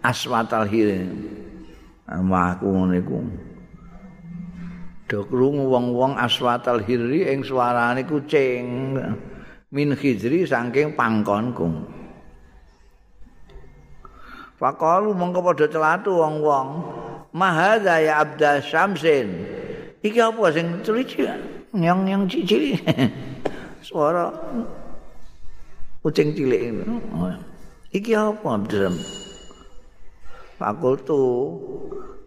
aswatal 0.00 0.64
hirin. 0.64 1.12
aku 2.08 2.64
ngene 2.68 3.04
iku. 3.04 3.20
Do 5.04 5.28
krungu 5.28 5.68
wong-wong 5.68 6.16
aswatal 6.16 6.80
hirri 6.80 7.28
ing 7.28 7.44
suarane 7.44 8.08
kucing 8.08 8.96
min 9.68 9.88
khidri 9.92 10.48
saking 10.48 10.96
pangkonku. 10.96 11.68
Fakalu 14.56 15.12
mongko 15.12 15.40
padha 15.44 15.66
celatu 15.68 16.24
wong-wong. 16.24 16.68
Mahadza 17.34 17.98
ya 17.98 18.22
abda 18.22 18.62
syamsin? 18.62 19.28
Iki 20.04 20.20
apa 20.20 20.52
sing 20.54 20.84
cuci 20.86 21.24
yang 21.74 22.06
yang 22.06 22.22
cici 22.30 22.78
suara 23.86 24.30
kucing 26.00 26.32
cilik 26.32 26.86
iki 27.90 28.14
apa 28.14 28.46
abda 28.46 28.94
Fakultu 30.54 31.18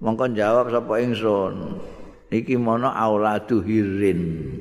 mongko 0.03 0.35
jawab 0.35 0.67
sapa 0.67 0.99
ingsun. 0.99 1.79
Iki 2.27 2.59
mono 2.59 2.91
auladu 2.91 3.63
hirin. 3.63 4.51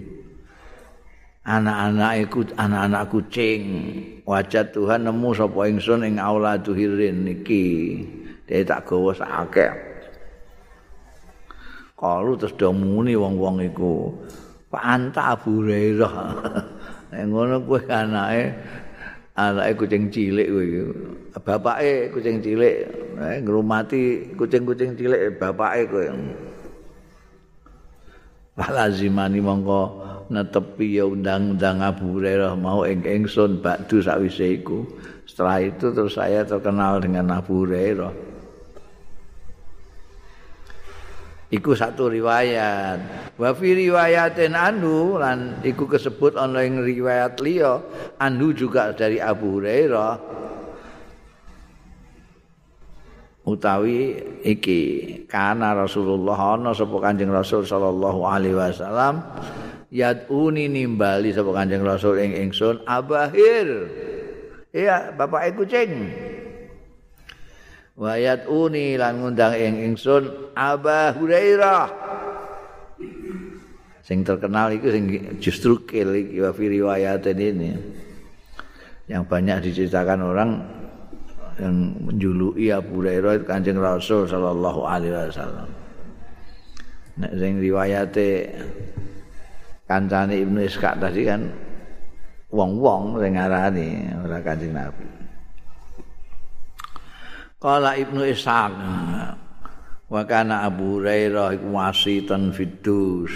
Anak-anak 1.42 2.30
iku 2.30 2.46
anak-anak 2.54 3.10
kucing. 3.10 3.62
Wajah 4.22 4.70
Tuhan 4.70 5.02
nemu 5.02 5.34
sapa 5.34 5.66
ingsun 5.66 6.06
ing 6.06 6.22
auladu 6.22 6.78
hirin 6.78 7.26
niki 7.26 7.66
dia 8.46 8.62
tak 8.62 8.86
gawa 8.86 9.10
sakake 9.10 9.66
kalu 11.98 12.38
terus 12.38 12.54
do 12.54 12.70
muni 12.70 13.18
wong-wong 13.18 13.58
iku 13.66 14.14
Anta 14.80 15.36
Abu 15.36 15.64
Hurairah 15.64 16.14
ngono 17.26 17.62
kuwi 17.64 17.88
anake 17.88 18.52
anake 19.36 19.72
kucing 19.76 20.12
cilik 20.12 20.48
kuwi. 20.48 20.68
Bapake 21.36 22.12
kucing 22.12 22.40
cilik 22.40 22.76
eh, 23.20 23.36
ngrumati 23.44 24.32
kucing-kucing 24.36 24.96
cilik 24.96 25.36
bapake 25.40 25.88
kuwi. 25.88 26.06
Lazimani 28.56 29.40
mongko 29.44 29.80
netepi 30.32 30.96
ya 30.96 31.04
undang-undang 31.04 31.84
Abu 31.84 32.16
Hurairah 32.16 32.56
mau 32.56 32.88
ing 32.88 33.04
ingsun 33.04 33.60
bakdu 33.60 34.00
sakwise 34.00 34.60
iku. 34.60 34.84
Setelah 35.28 35.60
itu 35.60 35.92
terus 35.92 36.16
saya 36.16 36.40
terkenal 36.42 37.04
dengan 37.04 37.28
Abu 37.36 37.64
Hurairah 37.64 38.35
iku 41.50 41.72
satu 41.78 42.10
riwayat. 42.10 42.98
Wa 43.38 43.54
fi 43.54 43.68
riwayatin 43.76 44.56
anhu 44.56 45.20
lan 45.20 45.62
iku 45.62 45.86
kesebut 45.86 46.34
ana 46.34 46.64
ing 46.66 46.82
riwayat 46.82 47.38
liya 47.42 47.78
anhu 48.18 48.50
juga 48.56 48.90
dari 48.96 49.22
Abu 49.22 49.60
Hurairah. 49.60 50.14
Utawi 53.46 54.18
iki 54.42 54.82
kana 55.30 55.70
Rasulullah 55.70 56.58
ana 56.58 56.74
sapa 56.74 56.98
Kanjeng 56.98 57.30
Rasul 57.30 57.62
sallallahu 57.62 58.26
alaihi 58.26 58.58
wasallam 58.58 59.22
yaduni 59.94 60.66
nimbali 60.66 61.30
sapa 61.30 61.54
Kanjeng 61.54 61.86
Rasul 61.86 62.26
ing 62.26 62.34
ingsun 62.34 62.82
abahir. 62.90 63.86
Iya 64.74 65.14
bapak 65.14 65.54
kucing 65.54 66.10
wayat 67.96 68.44
uni 68.46 69.00
lan 69.00 69.24
ngundang 69.24 69.56
ing 69.56 69.74
ingsun 69.92 70.52
Aba 70.52 71.16
Hurairah 71.16 71.88
sing 74.06 74.22
terkenal 74.22 74.70
itu 74.70 74.92
sing 74.92 75.04
justru 75.42 75.82
kill 75.82 76.14
iki 76.14 76.38
wa 76.38 76.54
riwayat 76.54 77.26
ini 77.26 77.74
yang 79.10 79.26
banyak 79.26 79.66
diceritakan 79.66 80.22
orang 80.22 80.50
yang 81.56 81.74
menjuluki 82.04 82.68
Abu 82.68 83.00
Hurairah 83.00 83.48
Kanjeng 83.48 83.80
Rasul 83.80 84.28
sallallahu 84.28 84.84
alaihi 84.84 85.14
wasallam. 85.14 85.68
Nek 87.16 87.32
sing 87.40 87.64
riwayate 87.64 88.52
kancane 89.88 90.36
Ibnu 90.36 90.60
Ishaq 90.68 91.00
tadi 91.00 91.24
kan 91.24 91.48
wong-wong 92.52 93.16
sing 93.24 93.40
ngarani 93.40 93.88
ora 94.20 94.38
Kanjeng 94.44 94.76
Nabi. 94.76 95.15
Kala 97.56 97.96
Ibnu 97.96 98.20
Ishaq 98.20 98.72
wa 100.06 100.22
kana 100.28 100.68
Abu 100.68 101.00
Hurairah 101.00 101.56
iku 101.56 101.68
wasitan 101.72 102.52
fidus. 102.52 103.32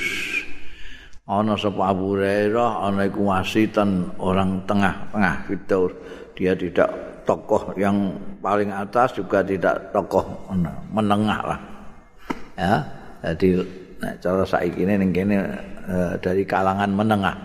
Ana 1.25 1.57
sapa 1.57 1.95
Abu 1.95 2.15
Hurairah 2.15 2.85
ana 2.85 3.09
iku 3.09 3.33
wasitan 3.33 4.13
orang 4.21 4.63
tengah-tengah 4.69 5.49
fidus. 5.49 5.93
Dia 6.37 6.53
tidak 6.53 7.11
tokoh 7.25 7.77
yang 7.79 8.17
paling 8.43 8.75
atas 8.75 9.15
juga 9.15 9.45
tidak 9.45 9.93
tokoh 9.95 10.25
menengah 10.91 11.41
lah 11.47 11.61
ya 12.59 12.75
jadi 13.23 13.63
nah, 14.03 14.13
cara 14.19 14.43
saiki 14.43 14.83
ini 14.83 14.95
ini 14.99 15.37
uh, 15.87 16.15
dari 16.19 16.43
kalangan 16.43 16.91
menengah 16.91 17.37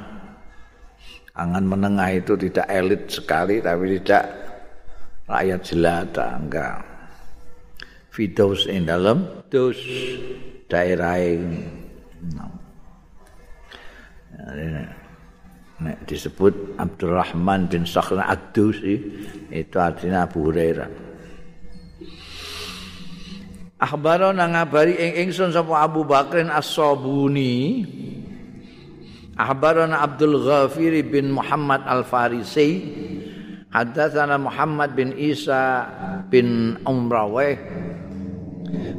kalangan 1.35 1.65
menengah 1.67 2.09
itu 2.15 2.33
tidak 2.39 2.65
elit 2.71 3.03
sekali 3.11 3.61
tapi 3.61 3.99
tidak 4.01 4.44
rakyat 5.25 5.61
jelata 5.65 6.37
enggak 6.37 6.77
Fidos 8.15 8.69
in 8.71 8.87
dalam 8.87 9.43
dos 9.51 9.75
daerah 10.71 11.19
nek 15.75 16.07
disebut 16.07 16.79
Abdurrahman 16.79 17.67
bin 17.67 17.83
Sakhr 17.83 18.15
Ad-Dusi 18.23 18.95
itu 19.51 19.75
artinya 19.75 20.23
Abu 20.23 20.47
Hurairah. 20.47 20.89
Akhbarana 23.75 24.47
ngabari 24.55 24.95
ing 24.95 25.27
ingsun 25.27 25.51
sapa 25.51 25.83
Abu 25.83 26.07
Bakrin 26.07 26.47
As-Sabuni. 26.47 27.83
Akhbarana 29.35 29.99
Abdul 29.99 30.39
Ghafir 30.39 30.95
bin 31.03 31.35
Muhammad 31.35 31.83
Al-Farisi. 31.83 32.69
Haddatsana 33.75 34.39
Muhammad 34.39 34.95
bin 34.95 35.11
Isa 35.19 35.83
bin 36.31 36.79
Umraweh. 36.87 37.59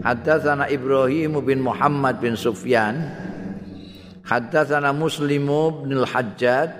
Haddatsana 0.04 0.68
Ibrahim 0.68 1.40
bin 1.40 1.64
Muhammad 1.64 2.20
bin 2.20 2.36
Sufyan. 2.36 3.24
Haddatsana 4.26 4.90
Muslim 4.90 5.46
bin 5.86 6.02
Al-Hajjaj 6.02 6.70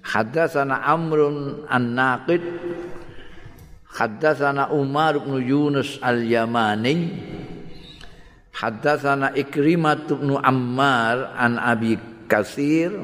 Haddatsana 0.00 0.80
Amrun 0.80 1.68
An-Naqid 1.68 2.40
Haddatsana 3.84 4.72
Umar 4.72 5.20
bin 5.20 5.44
Yunus 5.44 6.00
Al-Yamani 6.00 7.12
Haddatsana 8.56 9.36
Ikrimah 9.36 10.08
bin 10.08 10.40
Ammar 10.40 11.36
an 11.36 11.60
Abi 11.60 12.00
Kasir 12.24 12.96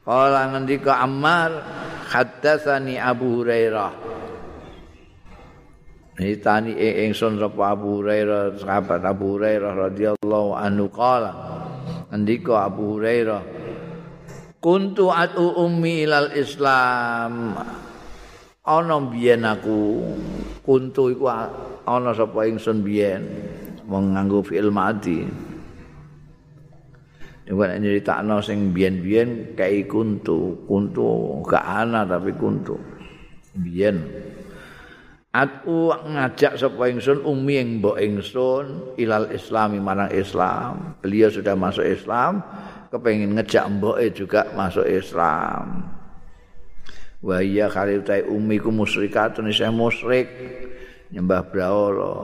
Kala 0.00 0.48
ngendika 0.56 0.96
Ammar 1.04 1.52
haddatsani 2.10 2.98
Abu 2.98 3.40
Hurairah. 3.40 3.92
Nitani 6.20 6.76
ingsun 6.76 7.40
sapa 7.40 7.72
Abu 7.72 8.02
Hurairah 8.02 8.60
sahabat 8.60 9.00
Abu 9.06 9.38
Hurairah 9.38 9.72
radhiyallahu 9.88 10.52
anhu 10.52 10.92
qala 10.92 11.32
Andika 12.12 12.68
Abu 12.68 12.98
Hurairah 12.98 13.40
kuntu 14.60 15.08
atu 15.08 15.56
ummi 15.56 16.04
ilal 16.04 16.34
Islam. 16.36 17.56
Ana 18.60 19.00
biyen 19.00 19.48
aku 19.48 20.04
kuntu 20.60 21.08
iku 21.16 21.24
ana 21.88 22.12
sapa 22.12 22.44
ingsun 22.44 22.84
biyen 22.84 23.24
wong 23.88 24.12
nganggo 24.12 24.44
fi'il 24.44 24.68
madi 24.68 25.24
Iku 27.50 27.66
nek 27.66 27.82
nyeritakno 27.82 28.38
sing 28.38 28.70
biyen-biyen 28.70 29.58
kae 29.58 29.82
kuntu, 29.90 30.70
kuntu 30.70 31.42
gak 31.42 31.66
ana 31.66 32.06
tapi 32.06 32.30
kuntu. 32.38 32.78
Biyen. 33.58 34.06
Aku 35.34 35.90
ngajak 35.90 36.54
sapa 36.54 36.90
ingsun 36.90 37.26
umi 37.26 37.58
ing 37.58 37.68
mbok 37.82 37.98
ingsun 37.98 38.94
ilal 38.94 39.34
islami 39.34 39.82
marang 39.82 40.14
Islam. 40.14 40.94
Beliau 41.02 41.26
sudah 41.26 41.58
masuk 41.58 41.82
Islam, 41.86 42.38
kepengin 42.94 43.34
ngejak 43.34 43.66
mboke 43.66 44.06
juga 44.14 44.46
masuk 44.54 44.86
Islam. 44.86 45.90
Wa 47.18 47.42
iya 47.42 47.66
kali 47.66 47.98
utai 47.98 48.30
umi 48.30 48.62
ku 48.62 48.70
musyrikatun 48.70 49.50
isa 49.50 49.74
musyrik 49.74 50.30
nyembah 51.10 51.50
brahala. 51.50 52.14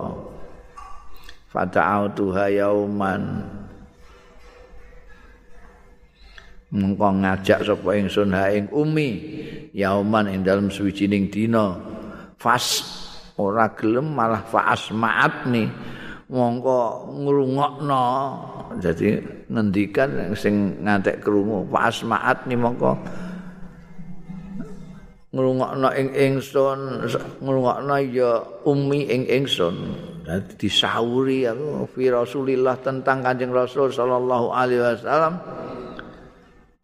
Fata'autu 1.51 2.31
yauman. 2.31 3.23
Mengko 6.67 7.23
ngajak 7.23 7.63
sapa 7.63 7.95
ingsun 7.95 8.35
ha 8.35 8.51
ing 8.51 8.67
umi 8.75 9.23
yauman 9.71 10.27
ing 10.27 10.43
dalem 10.43 10.67
suwijining 10.67 11.31
dina. 11.31 11.79
Fas 12.43 12.83
ora 13.39 13.71
gelem 13.79 14.11
malah 14.11 14.43
faas 14.43 14.91
maat 14.91 15.47
mongko 16.27 16.81
ngrungokno. 17.23 18.05
Jadi 18.83 19.15
ngendikan 19.47 20.35
sing 20.35 20.83
ngantek 20.83 21.23
krungu 21.23 21.63
faas 21.71 22.03
maat 22.03 22.43
mongko 22.51 22.99
ngrungokno 25.31 25.89
ing 25.95 26.09
ingsun 26.19 27.07
ngrungokno 27.39 27.95
ya 28.11 28.43
umi 28.67 29.07
ing 29.07 29.23
ingsun. 29.31 29.77
Dadi 30.27 30.67
disauri 30.67 31.47
aku 31.47 31.87
fi 31.95 32.11
Rasulillah 32.11 32.75
tentang 32.83 33.23
Kanjeng 33.23 33.55
Rasul 33.55 33.95
sallallahu 33.95 34.51
alaihi 34.51 34.83
wasallam 34.83 35.39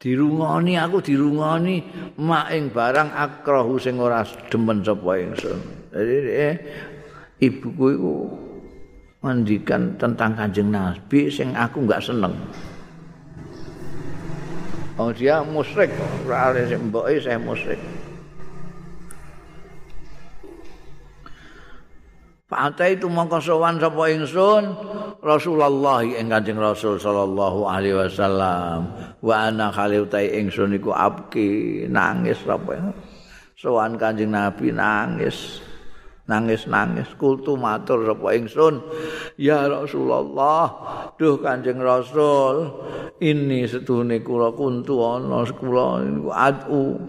dirungoni 0.02 0.74
aku 0.74 0.98
dirungoni. 0.98 1.86
Mak 2.18 2.46
ing 2.50 2.74
barang 2.74 3.14
akrahu 3.14 3.78
sing 3.78 4.02
ora 4.02 4.26
demen 4.50 4.82
sapa 4.82 5.22
ingsun. 5.22 5.60
Jadi 5.94 6.16
eh, 6.34 6.54
ibuku 7.38 7.86
iku 7.94 8.14
ngendikan 9.22 9.94
tentang 9.94 10.34
kanjeng 10.34 10.74
nabi 10.74 11.30
sing 11.30 11.54
aku 11.54 11.86
enggak 11.86 12.02
seneng. 12.02 12.34
Oh 14.98 15.14
dia 15.14 15.46
musyrik. 15.46 15.94
Ora 16.26 16.50
sing 16.66 16.90
mboke 16.90 17.22
saya 17.22 17.38
musyrik 17.38 18.01
Pak 22.52 22.84
itu 22.84 23.08
mongko 23.08 23.40
sowan 23.40 23.80
sapa 23.80 24.12
ingsun 24.12 24.76
Rasulullah 25.24 26.04
ing 26.04 26.28
Kanjeng 26.28 26.60
Rasul 26.60 27.00
sallallahu 27.00 27.64
alaihi 27.64 27.96
wasallam. 27.96 28.92
Wa 29.24 29.48
ana 29.48 29.72
khali 29.72 29.96
utai 29.96 30.36
ingsun 30.36 30.76
iku 30.76 30.92
abki 30.92 31.88
nangis 31.88 32.44
apa 32.44 32.92
sowan 33.56 33.96
Kanjeng 33.96 34.36
Nabi 34.36 34.68
nangis 34.68 35.64
nangis 36.28 36.68
nangis. 36.68 37.08
Kultu 37.16 37.56
matur 37.56 38.04
sapa 38.04 38.36
ingsun 38.36 38.84
ya 39.40 39.64
Rasulullah 39.64 40.68
duh 41.16 41.40
Kanjeng 41.40 41.80
Rasul 41.80 42.68
ini 43.24 43.64
setune 43.64 44.20
kula 44.20 44.52
kuntu 44.52 45.00
ana 45.00 45.40
kula 45.48 46.04
adu 46.36 47.00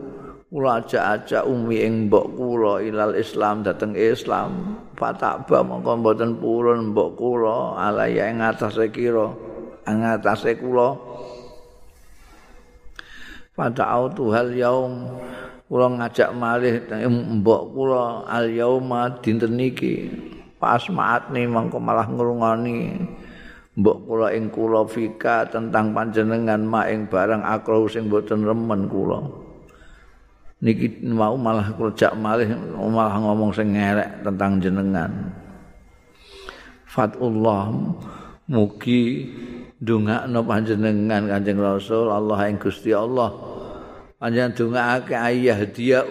kula 0.53 0.85
ajak-ajak 0.85 1.49
umi 1.49 1.81
ing 1.81 2.13
mbok 2.13 2.37
kula 2.37 2.85
ilal 2.85 3.17
Islam 3.17 3.65
dateng 3.65 3.97
Islam. 3.97 4.77
Fatakba 4.93 5.65
mongko 5.65 5.97
mboten 5.97 6.37
purun 6.37 6.93
mbok 6.93 7.17
kula. 7.17 7.81
Alaya 7.81 8.29
ing 8.29 8.37
atase 8.37 8.93
kira 8.93 9.33
ing 9.89 10.05
atase 10.05 10.53
kula. 10.61 10.93
Fata'au 13.57 14.13
tuhal 14.13 14.53
yaum. 14.53 15.17
Kula 15.65 15.89
ngajak 15.89 16.29
malih 16.37 16.85
mbok 17.41 17.73
kula 17.73 18.29
al 18.29 18.45
yauma 18.53 19.09
dinten 19.25 19.57
niki 19.57 20.05
pas 20.61 20.85
maatni 20.85 21.49
mongko 21.49 21.81
malah 21.81 22.05
ngrungani 22.05 22.93
mbok 23.73 23.97
kula 24.05 24.27
ing 24.37 24.53
kula 24.53 24.85
fika 24.85 25.49
tentang 25.49 25.97
panjenengan 25.97 26.61
ma 26.61 26.85
ing 26.85 27.09
barang 27.09 27.41
akro 27.41 27.89
sing 27.89 28.05
boten 28.05 28.45
remen 28.45 28.85
kula 28.85 29.43
niki 30.63 31.03
mau 31.03 31.35
malah 31.35 31.75
kerja 31.75 32.15
malih 32.15 32.55
malah 32.79 33.19
ngomong 33.19 33.51
sing 33.51 33.75
ngerek 33.75 34.23
tentang 34.23 34.63
jenengan. 34.63 35.11
Fatullah 36.87 37.67
mugi 38.47 39.27
ndongakno 39.83 40.39
panjenengan 40.47 41.27
Kanjeng 41.27 41.59
Rasul 41.59 42.07
Allah 42.07 42.47
ing 42.47 42.55
Gusti 42.55 42.95
Allah. 42.95 43.35
Panjenengan 44.15 44.55
dongakake 44.55 45.15
ayah 45.19 45.59
dia. 45.67 46.01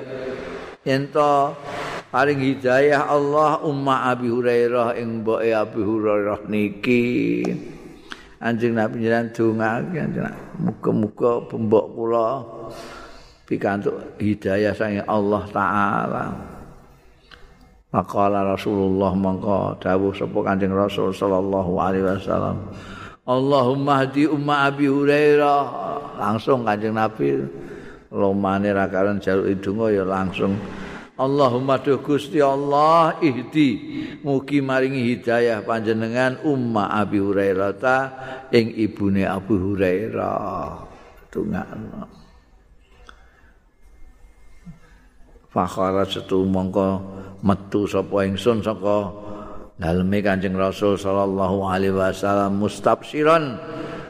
Ento 0.84 1.56
paring 2.12 2.44
hidayah 2.44 3.08
Allah 3.08 3.64
umma 3.64 4.12
Abi 4.12 4.28
Hurairah 4.28 5.00
ing 5.00 5.24
mboke 5.24 5.48
Abi 5.48 5.80
Hurairah 5.80 6.44
niki. 6.44 7.40
Anjing 8.42 8.76
Nabi 8.76 9.00
jenengan 9.00 9.32
dongake 9.32 10.02
muga-muga 10.60 11.46
pembok 11.48 11.86
kula 11.96 12.28
pikantuk 13.46 14.18
hidayah 14.18 14.74
sang 14.74 15.00
Allah 15.06 15.42
taala. 15.50 16.24
Maqala 17.92 18.56
Rasulullah 18.56 19.12
mangka 19.12 19.76
dawuh 19.84 20.16
sapa 20.16 20.38
Kanjeng 20.40 20.72
Rasul 20.72 21.12
sallallahu 21.12 21.72
alaihi 21.76 22.08
wasallam. 22.08 22.72
Allahumma 23.28 24.00
hadi 24.00 24.24
umma 24.24 24.72
Abi 24.72 24.88
Hurairah. 24.88 25.62
Langsung 26.16 26.64
Kanjeng 26.64 26.96
Nabi 26.96 27.44
lomane 28.12 28.72
ra 28.72 28.88
karen 28.88 29.20
jaluk 29.20 29.48
idungo 29.48 29.88
ya 29.88 30.04
langsung 30.04 30.52
Allahumma 31.16 31.80
tu 31.80 31.96
Gusti 32.00 32.40
Allah 32.40 33.20
ihdi 33.20 33.70
mugi 34.24 34.64
maringi 34.64 35.12
hidayah 35.12 35.60
panjenengan 35.60 36.40
umma 36.44 36.88
Abi 36.96 37.20
Hurairah 37.20 37.72
ta 37.76 37.96
ing 38.48 38.72
ibune 38.80 39.28
Abu 39.28 39.60
Hurairah. 39.60 40.88
Tungakno 41.28 42.21
Fakhara 45.52 46.08
setu 46.08 46.48
mongko 46.48 47.04
metu 47.44 47.84
sapa 47.84 48.24
ingsun 48.24 48.64
saka 48.64 49.12
daleme 49.76 50.24
Kanjeng 50.24 50.56
Rasul 50.56 50.96
sallallahu 50.96 51.68
alaihi 51.68 51.92
wasallam 51.92 52.56
mustabsyiran 52.56 53.60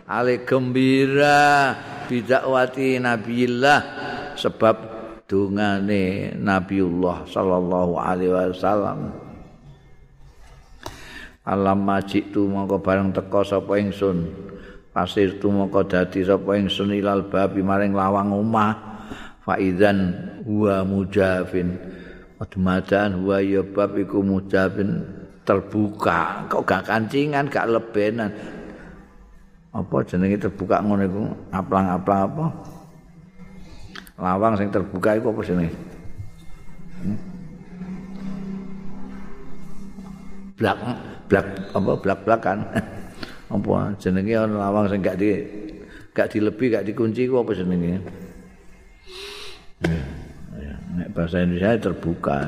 ale 0.07 0.47
gembira 0.47 1.75
bidakwati 2.07 3.03
Nabiillah 3.03 3.81
sebab 4.39 4.77
dungane 5.27 6.31
Nabiullah 6.39 7.27
sallallahu 7.27 7.99
alaihi 7.99 8.31
wasallam. 8.31 9.11
Alam 11.43 11.79
majik 11.83 12.31
tu 12.31 12.47
mongko 12.47 12.79
bareng 12.79 13.11
teko 13.11 13.43
sapa 13.43 13.83
ingsun. 13.83 14.31
Pasir 14.95 15.43
tu 15.43 15.51
mongko 15.51 15.91
dadi 15.91 16.23
sapa 16.23 16.55
ingsun 16.55 16.95
ilal 16.95 17.27
babi 17.27 17.67
maring 17.67 17.99
lawang 17.99 18.31
omah 18.31 18.92
faizan 19.43 19.99
huwa 20.47 20.87
mujafin 20.87 21.79
Admadan 22.43 23.23
huwa 23.23 23.39
ya 23.39 23.63
bab 23.63 23.95
iku 23.95 24.19
mujafin 24.19 25.07
terbuka 25.47 26.47
kok 26.51 26.67
gak 26.67 26.83
kancingan 26.91 27.47
gak 27.47 27.71
lebenan 27.71 28.35
apa 29.73 29.97
jenenge 30.05 30.37
terbuka 30.37 30.83
ngono 30.83 31.03
iku 31.07 31.23
aplang-aplang 31.55 32.23
apa 32.29 32.47
lawang 34.23 34.55
sing 34.55 34.69
terbuka 34.71 35.19
iku 35.19 35.35
apa 35.35 35.41
jenenge? 35.43 35.75
Hmm? 37.03 37.19
Blak 40.55 40.79
blak 41.27 41.47
apa 41.75 41.93
blak-blakan. 41.99 42.59
apa 43.53 43.73
jenenge 43.99 44.35
lawang 44.47 44.87
sing 44.87 45.01
gak 45.03 45.19
di 45.19 45.31
gak 46.13 46.31
dilebih 46.31 46.69
gak 46.79 46.87
dikunci 46.87 47.27
iku 47.27 47.43
apa 47.43 47.57
jenenge? 47.57 47.99
Nek 50.93 51.09
bahasa 51.17 51.41
Indonesia 51.41 51.89
terbuka. 51.89 52.45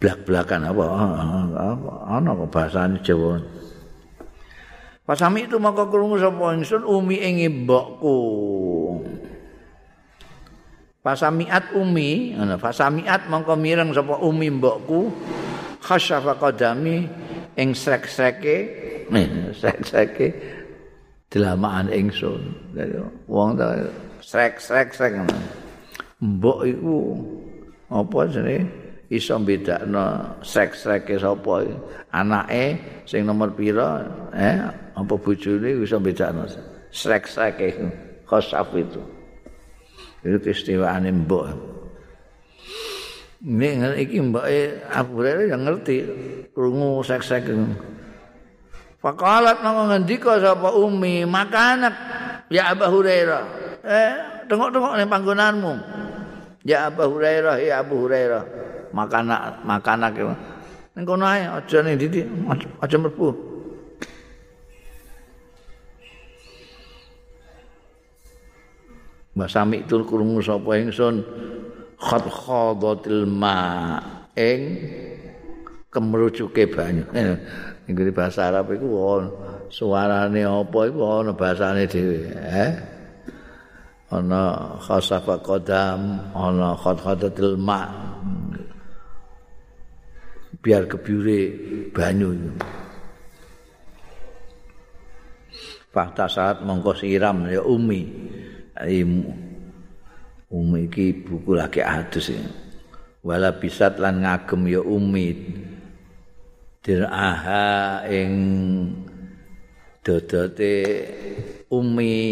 Blak-blakan 0.00 0.68
apa? 0.68 0.84
Apa 1.54 1.92
ana 2.08 2.30
kok 2.36 2.50
bahasane 2.52 3.00
Jawa? 3.00 3.40
Pasami 5.04 5.44
itu 5.44 5.60
maka 5.60 5.84
krungu 5.84 6.16
sapa 6.16 6.56
ingsun 6.56 6.80
umi 6.80 7.20
ing 7.20 7.44
mbokku. 7.64 8.16
Pasamiat 11.04 11.76
umi, 11.76 12.32
ngono. 12.32 12.56
Pasamiat 12.56 13.28
mongko 13.28 13.52
mireng 13.60 13.92
sapa 13.92 14.16
umi 14.24 14.48
mbokku. 14.48 15.12
Khasyafa 15.84 16.40
qadami 16.40 17.04
ing 17.60 17.76
srek-sreke, 17.76 18.56
srek-sreke 19.60 20.26
delamaan 21.28 21.92
ingsun. 21.92 22.72
Dadi 22.72 22.96
wong 23.28 23.60
ta 23.60 23.76
srek-srek-srek 24.24 25.12
ngono. 25.20 25.38
Mbok 26.24 26.58
iku 26.64 26.96
apa 27.92 28.18
jenenge? 28.32 28.84
iso 29.12 29.36
bedakno 29.38 30.34
srek-sreke 30.40 31.20
sapa 31.20 31.68
anake 32.10 32.80
sing 33.04 33.28
nomor 33.28 33.52
pira 33.52 34.02
eh 34.32 34.56
apa 34.96 35.14
bojone 35.14 35.84
iso 35.84 36.00
bedakno 36.00 36.48
srek-sreke 36.88 37.68
khosaf 38.24 38.72
itu 38.72 39.00
itu 40.24 40.38
keistimewaane 40.40 41.12
mbok 41.12 41.44
ini 43.44 44.00
iki 44.00 44.18
mbok 44.24 44.44
e 44.48 44.82
Abu 44.88 45.20
Hurairah 45.20 45.52
yang 45.52 45.62
ngerti 45.68 45.96
krungu 46.56 47.04
srek-srek 47.04 47.44
Fakalat 49.04 49.60
nang 49.60 49.92
ngendika 49.92 50.40
sapa 50.40 50.72
Umi, 50.72 51.28
makanak 51.28 51.92
ya 52.48 52.72
Abu 52.72 52.88
Hurairah. 52.88 53.63
Eh, 53.84 54.12
tengok-tengok 54.48 54.96
ning 54.96 55.08
panggonanmu. 55.12 55.72
Ya 56.64 56.88
Abu 56.88 57.04
Hurairah, 57.04 57.60
ya 57.60 57.84
Abu 57.84 58.08
Hurairah. 58.08 58.64
makanak 58.94 59.58
makanak 59.66 60.14
ning 60.94 61.02
kono 61.02 61.26
ae 61.26 61.42
aja 61.42 61.82
ning 61.82 61.98
ndi 61.98 62.22
aja 62.78 62.96
mlebu. 62.96 63.34
Mbah 69.34 69.50
Sami 69.50 69.82
tur 69.90 70.06
krungu 70.06 70.38
sapa 70.38 70.78
ingsun? 70.78 71.26
Khat 71.98 72.22
khadatil 72.22 73.26
ma 73.26 73.98
ing 74.38 74.78
kemrucuke 75.90 76.70
banyu. 76.70 77.02
Ing 77.90 77.98
bahasa 78.14 78.54
Arab 78.54 78.70
iku 78.70 78.86
suarane 79.74 80.46
apa 80.46 80.78
iku? 80.86 80.98
Ana 81.02 81.34
bahasane 81.34 81.90
dhewe. 81.90 82.30
Eh 82.30 82.93
ana 84.14 84.78
khasafa 84.78 85.42
qadam 85.42 86.30
ana 86.30 86.78
khat 86.78 87.02
khadatil 87.02 87.58
ma 87.58 87.82
biar 90.64 90.88
kebiure 90.88 91.40
banyu. 91.92 92.32
Fakta 95.92 96.26
saat 96.26 96.64
mongko 96.64 96.96
siram 96.96 97.46
ya 97.52 97.60
umi. 97.60 98.00
Umi 100.54 100.78
iki 100.86 101.06
buku 101.22 101.52
lagi 101.54 101.84
adus 101.84 102.32
ya. 102.32 102.42
Wala 103.20 103.54
bisat 103.60 104.00
lan 104.00 104.24
ngagem 104.24 104.64
ya 104.70 104.80
umi. 104.80 105.28
Diraha 106.80 108.02
ing 108.08 108.32
dodote 110.00 110.76
umi. 111.68 112.24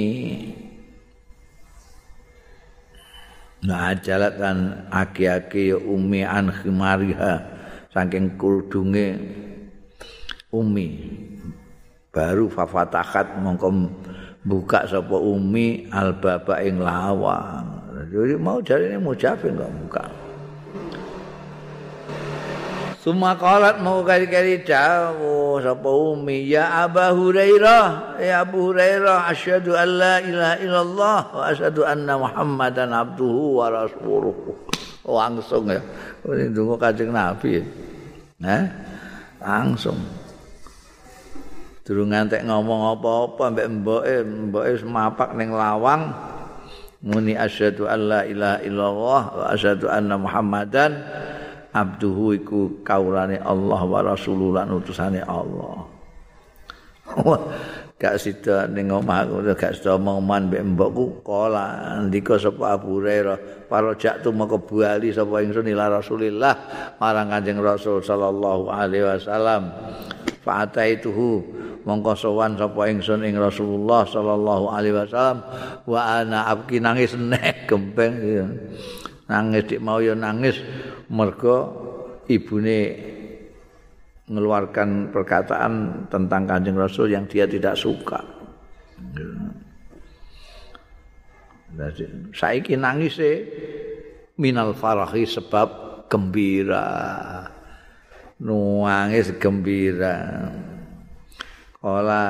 Nah 3.63 3.95
kan 3.99 4.89
aki-aki 4.91 5.75
umi 5.75 6.27
an 6.27 6.51
khimariha. 6.51 7.35
saking 7.93 8.41
kudunge 8.41 9.21
umi. 10.51 10.89
Baru 12.13 12.49
fafatahat 12.49 13.41
mongko 13.41 13.69
buka 14.43 14.91
sapa 14.91 15.15
umi 15.15 15.87
albaba 15.95 16.59
ing 16.59 16.83
lawang 16.83 17.83
jadi 18.11 18.35
mau 18.35 18.59
jari 18.59 18.91
ini 18.91 18.99
mujabin 18.99 19.55
kok 19.55 19.73
buka 19.87 20.05
Suma 23.03 23.35
qalat 23.35 23.83
mau 23.83 24.07
kali-kali 24.07 24.63
dawu 24.63 25.59
sapa 25.59 25.91
umi 25.91 26.47
ya 26.47 26.87
Abu 26.87 27.03
Hurairah 27.03 28.15
ya 28.23 28.47
Abu 28.47 28.71
Hurairah 28.71 29.27
asyhadu 29.27 29.75
an 29.75 29.89
la 29.99 30.15
ilaha 30.23 30.57
illallah 30.63 31.19
wa 31.35 31.43
asyhadu 31.51 31.83
anna 31.83 32.15
Muhammadan 32.15 32.95
abduhu 32.95 33.59
wa 33.59 33.75
rasuluhu. 33.75 34.55
Langsung 35.03 35.67
ya. 35.67 35.83
Ini 36.23 36.55
dungo 36.55 36.79
Kanjeng 36.79 37.11
Nabi. 37.11 37.59
Eh? 38.39 38.65
Langsung. 39.43 39.99
Durung 41.83 42.15
ngantek 42.15 42.47
ngomong 42.47 42.95
apa-apa 42.95 43.51
mbek 43.51 43.67
mboke, 43.83 44.15
mboke 44.23 44.79
semapak 44.79 45.35
ning 45.35 45.51
lawang 45.51 46.15
muni 47.03 47.35
asyhadu 47.35 47.91
an 47.91 47.99
la 48.07 48.21
ilaha 48.23 48.63
illallah 48.63 49.23
wa 49.35 49.45
asyhadu 49.51 49.91
anna 49.91 50.15
Muhammadan 50.15 51.03
abduhu 51.73 52.37
iku 52.37 52.61
kaulane 52.85 53.41
Allah 53.41 53.81
wa 53.81 54.01
rasulullah 54.05 54.69
utusane 54.69 55.25
Allah. 55.25 55.89
gak 58.03 58.19
sida 58.19 58.67
ning 58.67 58.91
omah 58.91 59.31
gak 59.55 59.79
sida 59.79 59.95
omongan 59.95 60.51
mbek 60.51 60.63
mbokku 60.75 61.23
kala 61.23 61.99
ndika 62.03 62.35
sapa 62.35 62.75
Abu 62.75 62.99
Hurairah 62.99 63.69
para 63.71 63.95
tu 63.95 64.35
moko 64.35 64.59
bali 64.59 65.15
sapa 65.15 65.39
ingsun 65.39 65.71
ila 65.71 65.87
Rasulillah 65.87 66.55
marang 66.99 67.31
Kanjeng 67.31 67.63
Rasul 67.63 68.03
sallallahu 68.03 68.71
alaihi 68.75 69.07
wasallam. 69.07 69.71
Fa 70.43 70.67
ataituhu 70.67 71.47
mongko 71.87 72.19
sowan 72.19 72.59
sapa 72.59 72.91
ingsun 72.91 73.23
ing 73.23 73.39
Rasulullah 73.39 74.03
sallallahu 74.03 74.65
alaihi 74.75 74.99
wasallam 74.99 75.39
wa 75.87 76.01
ana 76.03 76.51
abki 76.51 76.83
nangis 76.83 77.15
nek 77.15 77.71
gempeng 77.71 78.19
nangis 79.33 79.65
dik 79.65 79.81
mau 79.81 80.05
ya 80.05 80.13
nangis 80.13 80.61
mergo 81.09 81.57
ibune 82.29 82.81
mengeluarkan 84.29 85.13
perkataan 85.13 86.07
tentang 86.13 86.49
Kanjeng 86.49 86.77
Rasul 86.77 87.13
yang 87.13 87.25
dia 87.29 87.49
tidak 87.49 87.75
suka. 87.77 88.21
Saiki 92.33 92.77
nangis 92.77 93.17
minal 94.37 94.77
farahi 94.77 95.25
sebab 95.25 95.69
gembira. 96.09 96.89
Nuangis 98.43 99.33
gembira. 99.39 100.49
Kala 101.83 102.25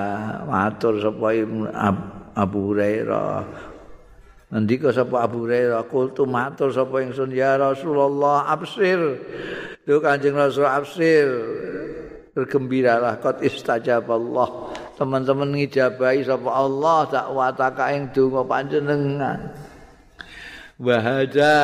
matur 0.49 0.97
sapa 1.01 1.29
Abu 2.33 2.59
Hurairah 2.73 3.72
Ngendika 4.53 4.93
sapa 4.93 5.25
Abu 5.25 5.49
Hurairah, 5.49 5.89
"Qultu 5.89 6.29
matur 6.29 6.69
sapa 6.69 7.01
ingsun 7.01 7.33
ya 7.33 7.57
Rasulullah, 7.57 8.53
absir." 8.53 9.01
Duh 9.83 9.99
Kanjeng 9.99 10.39
Rasul 10.39 10.69
absir. 10.69 11.27
Bergembiralah 12.37 13.19
qad 13.19 13.43
istajaballah. 13.43 14.71
Teman-teman 14.95 15.51
ngijabahi 15.57 16.23
sapa 16.23 16.51
Allah 16.53 17.09
dakwataka 17.11 17.91
ing 17.97 18.13
donga 18.15 18.47
panjenengan. 18.47 19.51
Wahada 20.79 21.59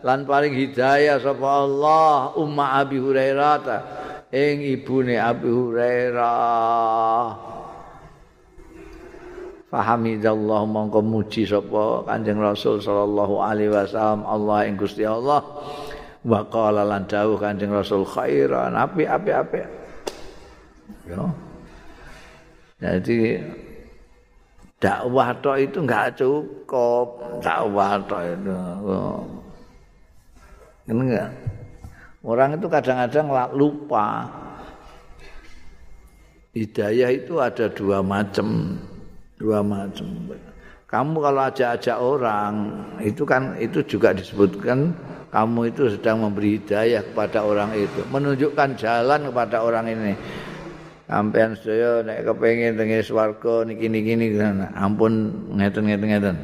lan 0.00 0.24
paling 0.24 0.56
hidayah 0.56 1.20
sapa 1.20 1.44
Allah 1.44 2.32
umma 2.40 2.80
Abi 2.80 2.96
Hurairah 2.98 3.60
ing 4.32 4.64
ibune 4.64 5.20
Abi 5.20 5.52
Hurairah. 5.52 7.51
Fahamidallah 9.72 10.68
mongko 10.68 11.00
muji 11.00 11.48
sapa 11.48 12.04
Kanjeng 12.04 12.36
Rasul 12.36 12.76
sallallahu 12.76 13.40
alaihi 13.40 13.72
wasallam 13.72 14.20
Allah 14.28 14.68
ing 14.68 14.76
Gusti 14.76 15.00
Allah. 15.00 15.40
Wa 16.28 16.44
qala 16.44 16.84
lan 16.84 17.08
dawuh 17.08 17.40
Kanjeng 17.40 17.72
Rasul 17.72 18.04
khairan 18.04 18.76
api 18.76 19.08
api 19.08 19.30
api 19.32 19.58
ya. 21.08 21.24
Jadi 22.84 23.40
dakwah 24.76 25.32
tok 25.40 25.56
itu 25.56 25.80
enggak 25.80 26.20
cukup. 26.20 27.40
Dakwah 27.40 27.96
tok 28.04 28.22
itu. 28.28 28.52
Ini 30.84 31.00
enggak 31.00 31.28
orang 32.28 32.60
itu 32.60 32.68
kadang-kadang 32.68 33.56
lupa. 33.56 34.28
Hidayah 36.52 37.08
itu 37.08 37.40
ada 37.40 37.72
dua 37.72 38.04
macam 38.04 38.76
dua 39.42 39.58
macam. 39.58 40.06
Kamu 40.86 41.18
kalau 41.18 41.42
ajak-ajak 41.50 41.98
orang 41.98 42.54
itu 43.02 43.26
kan 43.26 43.58
itu 43.58 43.82
juga 43.82 44.14
disebutkan 44.14 44.94
kamu 45.34 45.74
itu 45.74 45.88
sedang 45.90 46.22
memberi 46.22 46.60
hidayah 46.60 47.02
kepada 47.02 47.42
orang 47.42 47.74
itu, 47.74 48.04
menunjukkan 48.12 48.78
jalan 48.78 49.32
kepada 49.32 49.64
orang 49.64 49.90
ini. 49.90 50.14
Sampean 51.08 51.58
saya 51.58 52.04
nek 52.06 52.24
kepengin 52.24 52.78
tengene 52.78 53.02
swarga 53.02 53.66
niki 53.66 53.88
niki 53.90 54.12
niki 54.14 54.38
ampun 54.76 55.32
ngeten 55.56 55.90
ngeten 55.90 56.08
ngeten. 56.08 56.36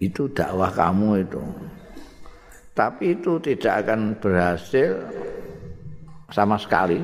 Itu 0.00 0.30
dakwah 0.30 0.70
kamu 0.70 1.26
itu. 1.26 1.42
Tapi 2.76 3.20
itu 3.20 3.36
tidak 3.42 3.84
akan 3.84 4.16
berhasil 4.16 4.96
sama 6.32 6.56
sekali 6.56 7.02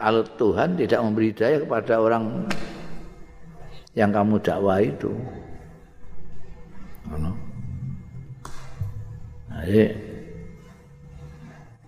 kalau 0.00 0.24
Tuhan 0.24 0.74
tidak 0.80 1.00
memberi 1.04 1.30
hidayah 1.34 1.60
kepada 1.62 1.94
orang 2.00 2.48
yang 3.92 4.10
kamu 4.12 4.40
dakwah 4.40 4.80
itu. 4.80 5.12
Nah, 7.12 7.34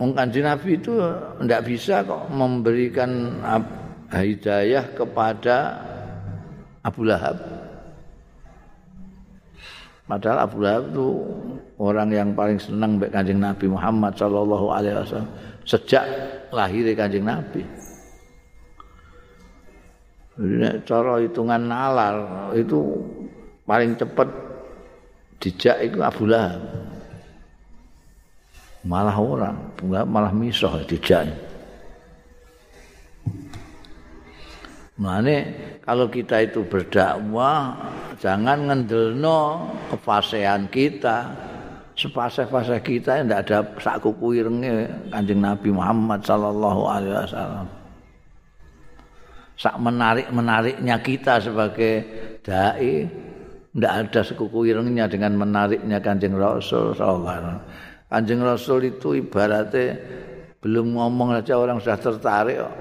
Kanji 0.04 0.44
Nabi 0.44 0.76
itu 0.76 0.92
tidak 1.40 1.62
bisa 1.64 2.04
kok 2.04 2.28
memberikan 2.28 3.40
hidayah 4.12 4.84
kepada 4.92 5.80
Abu 6.84 7.08
Lahab. 7.08 7.40
Padahal 10.04 10.38
Abu 10.44 10.60
Lahab 10.60 10.92
itu 10.92 11.06
orang 11.80 12.12
yang 12.12 12.28
paling 12.36 12.60
senang 12.60 13.00
baik 13.00 13.16
kanjeng 13.16 13.40
Nabi 13.40 13.64
Muhammad 13.72 14.12
Shallallahu 14.12 14.66
Alaihi 14.68 15.00
Wasallam 15.00 15.32
sejak 15.64 16.04
lahir 16.52 16.84
kanjeng 16.92 17.24
Nabi. 17.24 17.64
Jadi 20.34 20.82
cara 20.82 21.22
hitungan 21.22 21.62
nalar 21.62 22.16
itu 22.58 22.98
paling 23.62 23.94
cepat 23.94 24.26
dijak 25.38 25.76
itu 25.86 25.98
Abu 26.02 26.26
Lahab. 26.26 26.58
Malah 28.84 29.16
orang, 29.16 29.56
malah 30.10 30.34
misoh 30.34 30.74
dijak. 30.84 31.30
Mane 34.94 35.36
kalau 35.82 36.06
kita 36.06 36.46
itu 36.46 36.62
berdakwah 36.62 37.74
jangan 38.22 38.70
ngendelno 38.70 39.70
kefasehan 39.90 40.70
kita. 40.70 41.30
Sepaseh-paseh 41.94 42.82
kita 42.82 43.22
tidak 43.22 43.46
ada 43.46 43.58
sak 43.78 44.02
kuku 44.02 44.42
irenge 44.42 44.90
Kanjeng 45.14 45.38
Nabi 45.38 45.70
Muhammad 45.70 46.26
sallallahu 46.26 46.82
alaihi 46.90 47.14
wasallam. 47.22 47.83
Sak 49.54 49.78
menarik-menariknya 49.78 50.98
kita 50.98 51.38
sebagai 51.38 51.94
dai 52.42 53.06
tidak 53.74 53.92
ada 54.06 54.20
sekuku 54.22 54.70
irengnya 54.70 55.10
dengan 55.10 55.34
menariknya 55.34 55.98
Kanjeng 55.98 56.38
Rasul 56.38 56.94
sallallahu 56.94 57.58
Kanjeng 58.06 58.42
Rasul 58.46 58.94
itu 58.94 59.18
ibaratnya 59.18 59.98
belum 60.62 60.94
ngomong 60.94 61.34
saja 61.40 61.58
orang 61.58 61.82
sudah 61.82 61.98
tertarik 61.98 62.56
kok. 62.62 62.74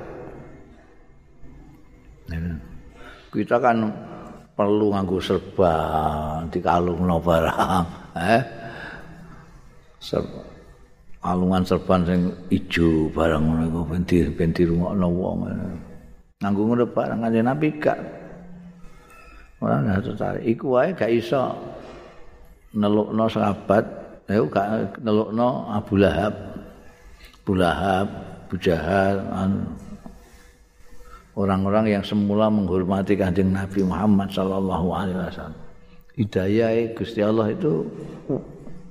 Kita 3.34 3.57
kan 3.57 3.89
perlu 4.53 4.93
nganggo 4.93 5.17
serban 5.17 6.47
dikalungno 6.53 7.17
barang, 7.17 7.86
eh? 8.13 8.41
Serba. 9.97 10.41
Alungan 11.24 11.63
serban 11.63 12.03
sing 12.03 12.21
ijo 12.51 13.07
barang 13.15 13.41
ngono 13.47 13.63
iku 13.71 13.80
ben 13.88 14.03
di 14.03 14.28
ben 14.28 14.51
dirungokno 14.51 15.07
wong. 15.07 15.39
Nganggo 16.43 16.67
ngono 16.67 16.83
barang 16.91 17.23
kanjeng 17.23 17.47
Nabi 17.47 17.67
gak. 17.79 17.99
Ora 19.63 19.79
ana 19.79 20.03
tertarik 20.03 20.43
iku 20.43 20.75
wae 20.75 20.91
gak 20.91 21.07
iso 21.07 21.55
nelukno 22.75 23.31
sahabat 23.31 23.85
ayo 24.27 24.51
gak 24.51 24.99
nelukno 24.99 25.71
Abu 25.71 25.95
Lahab. 25.95 26.35
Abu 27.43 27.55
Lahab 27.55 28.07
Abu 28.43 28.59
Jahal 28.59 29.23
orang-orang 31.39 31.95
yang 31.95 32.03
semula 32.03 32.51
menghormati 32.51 33.15
kanjeng 33.15 33.55
Nabi 33.55 33.87
Muhammad 33.87 34.29
sallallahu 34.35 34.87
alaihi 34.91 35.17
wasallam. 35.17 35.57
Hidayah 36.13 36.93
Gusti 36.93 37.25
Allah 37.25 37.49
itu 37.55 37.87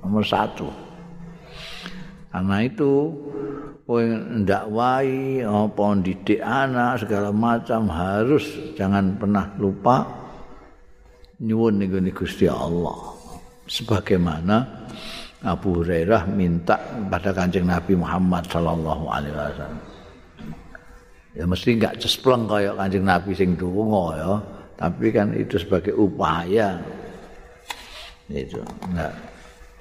nomor 0.03 0.25
satu 0.27 0.82
karena 2.33 2.57
itu 2.65 3.13
kowe 3.85 4.01
ndakwai 4.41 5.45
apa 5.45 5.83
didik 6.01 6.41
anak 6.41 7.05
segala 7.05 7.29
macam 7.29 7.85
harus 7.93 8.73
jangan 8.73 9.13
pernah 9.21 9.53
lupa 9.61 10.01
nyuwun 11.37 11.77
niku 11.77 12.01
Gusti 12.25 12.49
Allah 12.49 13.13
sebagaimana 13.69 14.83
Abu 15.43 15.83
Hurairah 15.83 16.23
minta 16.31 16.79
pada 17.11 17.35
Kanjeng 17.35 17.67
Nabi 17.67 17.99
Muhammad 17.99 18.47
sallallahu 18.47 19.05
alaihi 19.11 19.35
wasallam. 19.35 19.81
Ya 21.35 21.43
mesti 21.43 21.69
enggak 21.75 21.99
cespleng 21.99 22.47
kaya 22.47 22.71
Kanjeng 22.79 23.03
Nabi 23.03 23.35
sing 23.35 23.59
donga 23.59 24.05
ya, 24.15 24.33
tapi 24.79 25.11
kan 25.11 25.35
itu 25.35 25.59
sebagai 25.59 25.91
upaya. 25.99 26.79
Itu 28.31 28.63
enggak 28.87 29.11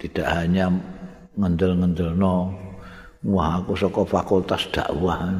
tidak 0.02 0.26
hanya 0.34 0.66
ngendel-ngendelno 1.38 2.36
wah 3.28 3.62
aku 3.62 3.72
saka 3.78 4.02
fakultas 4.04 4.66
dakwah. 4.74 5.30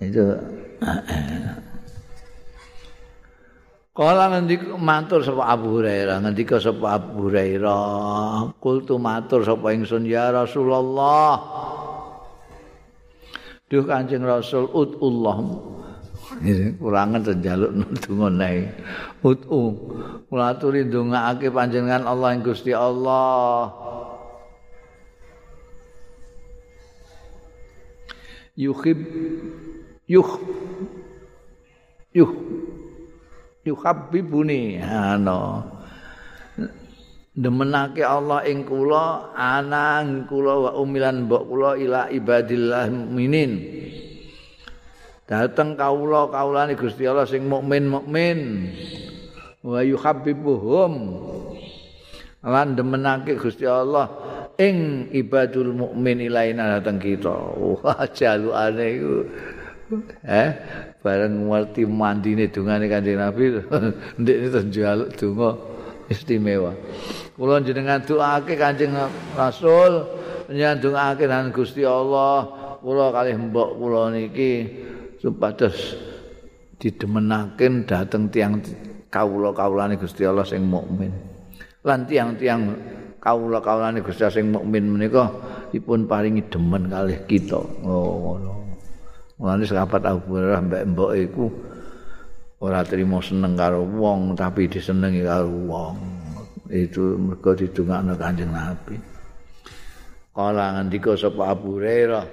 itu 0.04 0.24
Kala 3.90 4.32
ngendi 4.32 4.56
matur 4.80 5.20
sapa 5.20 5.44
Abu 5.50 5.76
Hurairah, 5.76 6.24
ngendika 6.24 6.56
sapa 6.56 6.96
Abu 6.96 7.28
Hurairah, 7.28 8.56
kultu 8.56 8.96
matur 8.96 9.44
sapa 9.44 9.76
ingsun 9.76 10.08
ya 10.08 10.32
Rasulullah. 10.32 11.36
Duh 13.70 13.84
Kanjeng 13.86 14.24
Rasul 14.24 14.66
utullah. 14.72 15.36
Kurangan 16.80 17.20
terjaluk 17.20 17.70
donga 18.00 18.28
nae. 18.32 18.72
Utu. 19.20 19.76
Kula 20.32 20.56
aturi 20.56 20.88
ndongaake 20.88 21.52
panjenengan 21.52 22.08
Allah 22.08 22.32
ing 22.32 22.40
Gusti 22.40 22.72
Allah. 22.72 23.68
Yuhib 28.56 28.98
yuh 30.04 30.30
yuh 32.12 32.32
yuhabbibuni 33.64 34.76
ana 34.82 35.64
demenake 37.32 38.04
Allah 38.04 38.44
ing 38.44 38.68
kula 38.68 39.32
anang 39.32 40.28
kula 40.28 40.54
wa 40.60 40.70
umilan 40.76 41.24
mbok 41.24 41.42
kula 41.46 41.70
ila 41.80 42.12
ibadillah 42.12 42.90
minin 42.90 43.52
dateng 45.30 45.78
kawula 45.78 46.26
kawulane 46.26 46.74
Gusti 46.74 47.06
Allah 47.06 47.22
sing 47.22 47.46
mukmin 47.46 47.86
mukmin 47.86 48.38
wa 49.62 49.78
yuhabbibuhum. 49.78 50.92
Lan 52.40 52.74
demenake 52.74 53.38
Gusti 53.38 53.68
Allah 53.68 54.10
ing 54.58 55.06
ibadul 55.14 55.70
mukmin 55.70 56.18
ilaina 56.18 56.82
dateng 56.82 56.98
kita. 56.98 57.30
Wah 57.30 58.02
jalukane 58.10 58.86
iku. 58.98 59.16
Eh 60.26 60.50
bareng 60.98 61.46
ngerti 61.46 61.82
mandine 61.86 62.50
dungane 62.50 62.90
Kanjeng 62.90 63.22
Nabi. 63.22 63.62
Ndek 64.20 64.36
terus 64.50 64.66
njaluk 64.66 65.08
donga 65.14 65.50
istimewa. 66.10 66.74
Kula 67.38 67.62
jenengan 67.62 68.02
doake 68.02 68.58
Kanjeng 68.58 68.98
Rasul 69.38 70.10
nyandungake 70.50 71.30
nang 71.30 71.54
Gusti 71.54 71.86
Allah. 71.86 72.50
Kula 72.80 73.12
kalih 73.12 73.36
mbok 73.36 73.76
kula 73.76 74.08
niki 74.16 74.52
supados 75.20 75.94
didemenaken 76.80 77.84
dhateng 77.84 78.32
tiang 78.32 78.58
kawula-kawulane 79.12 80.00
Gusti 80.00 80.24
Allah 80.24 80.48
sing 80.48 80.64
mukmin 80.64 81.12
lan 81.84 82.08
tiang-tiang 82.08 82.72
kawula-kawulane 83.20 84.00
Gusti 84.00 84.24
Allah 84.24 84.36
sing 84.40 84.48
mukmin 84.48 84.88
menika 84.88 85.28
dipun 85.70 86.08
paringi 86.08 86.48
demen 86.48 86.88
kalih 86.88 87.20
kita 87.28 87.60
oh 87.84 88.16
ngono 88.16 88.60
Mulane 89.40 89.64
sahabat 89.64 90.04
Abu 90.04 90.36
Hurairah 90.36 90.60
mbek 90.60 90.82
mbok 90.92 91.12
iku 91.16 91.48
ora 92.60 92.84
trimo 92.84 93.24
seneng 93.24 93.56
karo 93.56 93.88
wong 93.88 94.36
tapi 94.36 94.68
disenengi 94.68 95.24
karo 95.24 95.48
wong. 95.48 95.96
Itu 96.68 97.16
mergo 97.16 97.56
didongakno 97.56 98.20
Kanjeng 98.20 98.52
Nabi. 98.52 99.00
Kala 100.30 100.78
ngendika 100.78 101.18
sapa 101.18 101.52
Abu 101.52 101.82
Hurairah, 101.82 102.24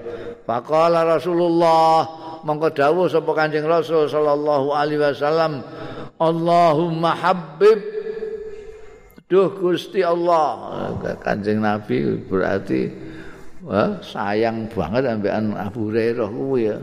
faqala 0.45 1.01
Rasulullah 1.01 2.05
mongko 2.45 2.69
dawuh 2.69 3.09
sapa 3.09 3.33
Kanjeng 3.33 3.65
Rasul 3.65 4.05
sallallahu 4.05 4.69
alaihi 4.69 5.01
wasallam, 5.01 5.65
Allahumma 6.21 7.17
habib 7.17 7.97
Duh 9.27 9.51
Gusti 9.59 9.99
Allah. 10.07 10.95
Kanjeng 11.19 11.59
Nabi 11.59 12.15
berarti 12.31 12.87
Wah, 13.67 13.99
sayang 13.99 14.71
banget 14.71 15.03
ambekan 15.11 15.51
Abu 15.59 15.91
Hurairah 15.91 16.31
kuwi 16.31 16.71
ya. 16.71 16.79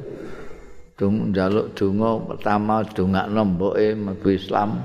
Dung 1.01 1.33
njaluk 1.33 1.73
donga 1.73 2.21
pertama 2.29 2.85
dongakno 2.85 3.41
mboke 3.57 3.97
mlebu 3.97 4.29
Islam. 4.29 4.85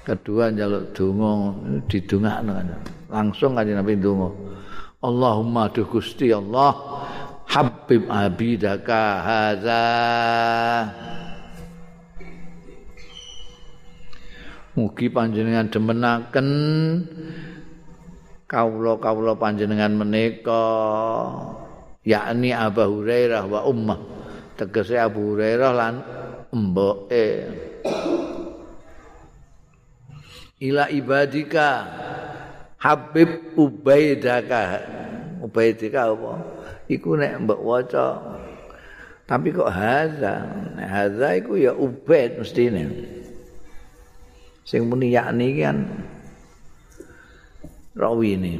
Kedua 0.00 0.48
njaluk 0.48 0.96
donga 0.96 1.52
didongakno 1.92 2.56
langsung 3.12 3.52
kan 3.52 3.68
Nabi 3.68 4.00
donga. 4.00 4.32
Allahumma 5.04 5.68
du 5.68 5.84
Gusti 5.84 6.32
Allah 6.32 6.72
habib 7.52 8.08
abidaka 8.08 9.02
hadza. 9.20 9.84
Mugi 14.76 15.08
panjenengan 15.08 15.68
demenaken 15.72 16.48
kawula-kawula 18.48 19.36
panjenengan 19.36 19.96
menika 19.96 20.64
yakni 22.04 22.52
Abu 22.52 22.84
Hurairah 22.84 23.44
wa 23.48 23.64
ummah. 23.68 24.00
Tegese 24.56 24.96
Abu 24.96 25.36
Hurairah 25.36 25.72
lan 25.76 25.94
mboke 26.56 27.28
ila 30.56 30.88
ibadika 30.88 31.68
Habib 32.86 33.58
Ubaidaka 33.58 34.86
Ubaidika 35.42 36.14
apa 36.14 36.32
iku 36.86 37.18
nek 37.18 37.42
mbok 37.42 37.60
waca 37.66 38.06
tapi 39.26 39.50
kok 39.50 39.66
haza 39.66 40.46
haza 40.78 41.34
iku 41.34 41.58
ya 41.58 41.74
Ubaid 41.74 42.38
mestine 42.38 42.86
sing 44.62 44.86
muni 44.86 45.10
yakni 45.14 45.58
kan 45.58 45.82
rawi 47.96 48.36
ini. 48.36 48.54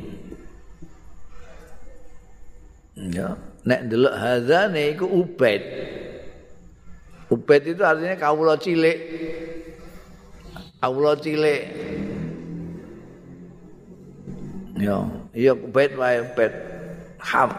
Ya, 2.96 3.36
nek 3.68 3.92
delok 3.92 4.16
hadzane 4.16 4.96
iku 4.96 5.04
Ubaid. 5.04 5.62
Ubaid 7.28 7.62
itu 7.68 7.82
artinya 7.84 8.16
kawula 8.16 8.56
cilik. 8.56 8.98
Kawula 10.80 11.12
cilik. 11.20 11.62
Ya, 14.76 15.08
iya 15.32 15.52
Ubaid 15.56 15.96
wae 15.96 16.20
Ubaid. 16.20 16.52
Ham. 17.32 17.50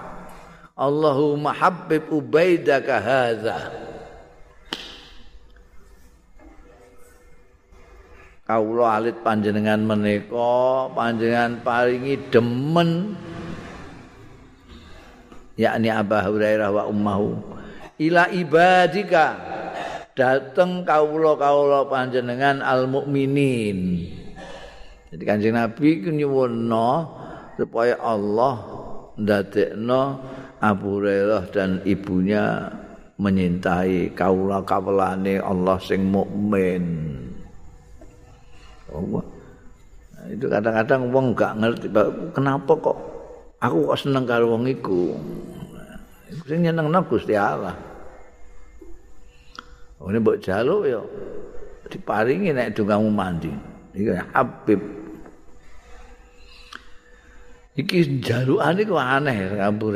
Allahumma 0.77 1.49
habbib 1.49 2.05
Ubaidaka 2.13 3.01
hadza. 3.01 3.57
kawula 8.47 9.03
alit 9.03 9.19
panjenengan 9.27 9.83
menika 9.83 10.87
panjenengan 10.95 11.59
paringi 11.67 12.15
demen 12.31 13.19
yakni 15.59 15.91
Abu 15.91 16.15
Hurairah 16.15 16.71
wa 16.71 16.87
ummahu 16.87 17.35
ila 17.99 18.31
ibadika 18.31 19.35
dateng 20.15 20.87
kawula-kawula 20.87 21.91
panjenengan 21.91 22.63
al 22.63 22.87
mukminin 22.87 24.15
jadi 25.17 25.33
kanjeng 25.33 25.57
Nabi 25.57 26.05
nyuwunno 26.13 26.89
supaya 27.57 27.97
Allah 27.97 28.61
ndadekno 29.17 30.21
Abu 30.61 31.01
Hurairah 31.01 31.49
dan 31.49 31.81
ibunya 31.89 32.69
menyintai 33.17 34.13
kawula-kawulane 34.13 35.41
Allah 35.41 35.81
sing 35.81 36.05
mukmin 36.13 37.17
Allah. 38.93 39.25
Nah, 40.13 40.25
itu 40.29 40.45
kadang-kadang 40.45 41.01
wong 41.09 41.33
gak 41.33 41.53
ngerti 41.65 41.87
kenapa 42.37 42.77
kok 42.77 42.97
aku 43.57 43.89
kok 43.89 43.97
seneng 43.97 44.29
karo 44.29 44.53
wong 44.53 44.69
iku. 44.69 45.17
Iku 46.29 46.43
sing 46.45 46.61
nyenengno 46.61 47.01
Gusti 47.09 47.33
Allah. 47.33 47.73
Oh, 49.97 50.13
ini 50.13 50.21
mbok 50.21 50.37
jaluk 50.45 50.85
ya 50.85 51.01
diparingi 51.89 52.53
nek 52.53 52.77
dongamu 52.77 53.09
mandi. 53.09 53.49
Iki 53.97 54.13
Habib. 54.29 55.06
Iki 57.77 58.25
jalukane 58.25 58.81
kok 58.81 58.97
aneh 58.97 59.61
Abu 59.61 59.93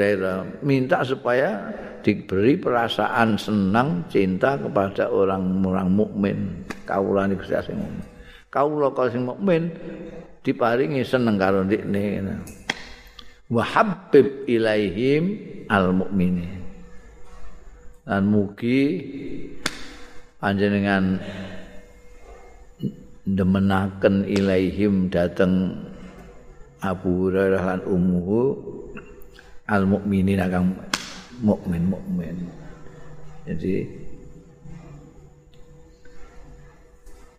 minta 0.61 1.01
supaya 1.01 1.73
diberi 2.05 2.53
perasaan 2.53 3.41
senang 3.41 4.05
cinta 4.05 4.53
kepada 4.53 5.09
orang-orang 5.09 5.89
mukmin 5.89 6.37
kaulane 6.85 7.33
Gusti 7.33 7.57
Allah. 7.57 7.89
kawula 8.51 8.91
sing 9.07 9.23
mukmin 9.23 9.71
diparingi 10.43 11.01
seneng 11.07 11.39
karo 11.39 11.63
ndekne 11.63 12.21
wa 13.47 13.63
habib 13.63 14.43
ilaihim 14.45 15.39
al 15.71 15.95
mukminin 15.95 16.59
dan 18.03 18.27
mugi 18.27 18.99
panjenengan 20.35 21.15
demenaken 23.23 24.27
ilaihim 24.27 25.07
dateng 25.07 25.79
Abu 26.81 27.29
Hurairah 27.29 27.61
lan 27.61 27.81
ummuhu 27.85 28.57
al 29.69 29.85
mukminin 29.85 30.41
kang 30.49 30.73
mukmin 31.41 31.85
mukmin. 31.85 32.49
Jadi 33.45 33.85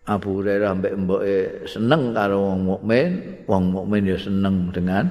Abu 0.03 0.39
Hurairah 0.39 0.75
mbek 0.79 0.93
mboke 0.99 1.37
seneng 1.63 2.11
karo 2.11 2.51
wong 2.51 2.61
mukmin, 2.67 3.09
wong 3.47 3.71
mukmin 3.71 4.03
ya 4.03 4.19
seneng 4.19 4.67
dengan 4.71 5.07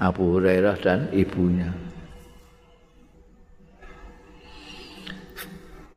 Abu 0.00 0.36
Hurairah 0.36 0.76
dan 0.80 1.12
ibunya. 1.12 1.87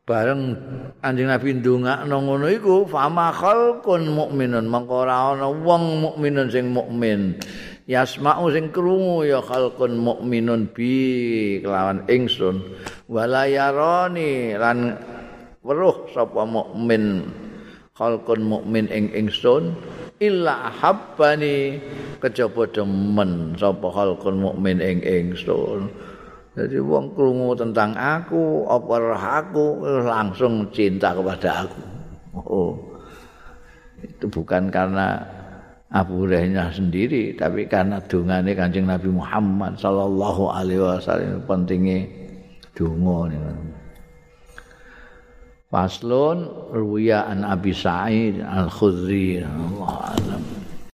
Bareng 0.02 0.58
anjing 1.06 1.30
Nabi 1.30 1.62
ndongakno 1.62 2.16
ngono 2.26 2.50
iku 2.50 2.90
fama 2.90 3.30
khalqun 3.30 4.10
mukminun 4.10 4.66
mangko 4.66 5.06
ora 5.06 5.38
ana 5.38 5.46
wong 5.46 6.02
mukminun 6.02 6.50
sing 6.50 6.74
mukmin 6.74 7.38
yasma'u 7.86 8.50
sing 8.50 8.74
krungu 8.74 9.30
ya 9.30 9.46
khalqun 9.46 10.02
mukminun 10.02 10.74
bi 10.74 11.62
kelawan 11.62 12.02
ingsun. 12.10 12.66
Wala 13.06 13.46
yarani 13.46 14.58
lan 14.58 14.98
weruh 15.62 16.10
sapa 16.10 16.50
mukmin 16.50 17.30
khalqun 17.94 18.42
mukmin 18.42 18.90
ing 18.90 19.14
ingsun 19.14 19.78
illa 20.18 20.74
habbani 20.82 21.78
kejaba 22.18 22.66
demen 22.74 23.54
sapa 23.54 23.86
khalqun 23.94 24.42
mukmin 24.42 24.82
ing 24.82 25.06
ingsun 25.06 25.94
Jadi 26.52 26.84
wong 26.84 27.16
krungu 27.16 27.56
tentang 27.56 27.96
aku, 27.96 28.68
apa 28.68 29.16
aku 29.16 29.88
langsung 30.04 30.68
cinta 30.76 31.16
kepada 31.16 31.64
aku. 31.64 31.82
Oh. 32.44 32.76
Itu 34.04 34.28
bukan 34.28 34.68
karena 34.68 35.22
Abu 35.92 36.24
Hurairah 36.24 36.72
sendiri, 36.72 37.36
tapi 37.40 37.68
karena 37.68 38.00
dungane 38.04 38.52
Kanjeng 38.56 38.88
Nabi 38.88 39.12
Muhammad 39.12 39.80
sallallahu 39.80 40.52
alaihi 40.52 40.80
wasallam 40.80 41.44
pentingnya 41.48 42.08
donga. 42.76 43.32
Faslun 45.72 46.68
ruya 46.76 47.32
an 47.32 47.48
Abi 47.48 47.72
Sa'id 47.72 48.44
Al-Khudri 48.44 49.40
Allah 49.40 50.16
alam. 50.20 50.61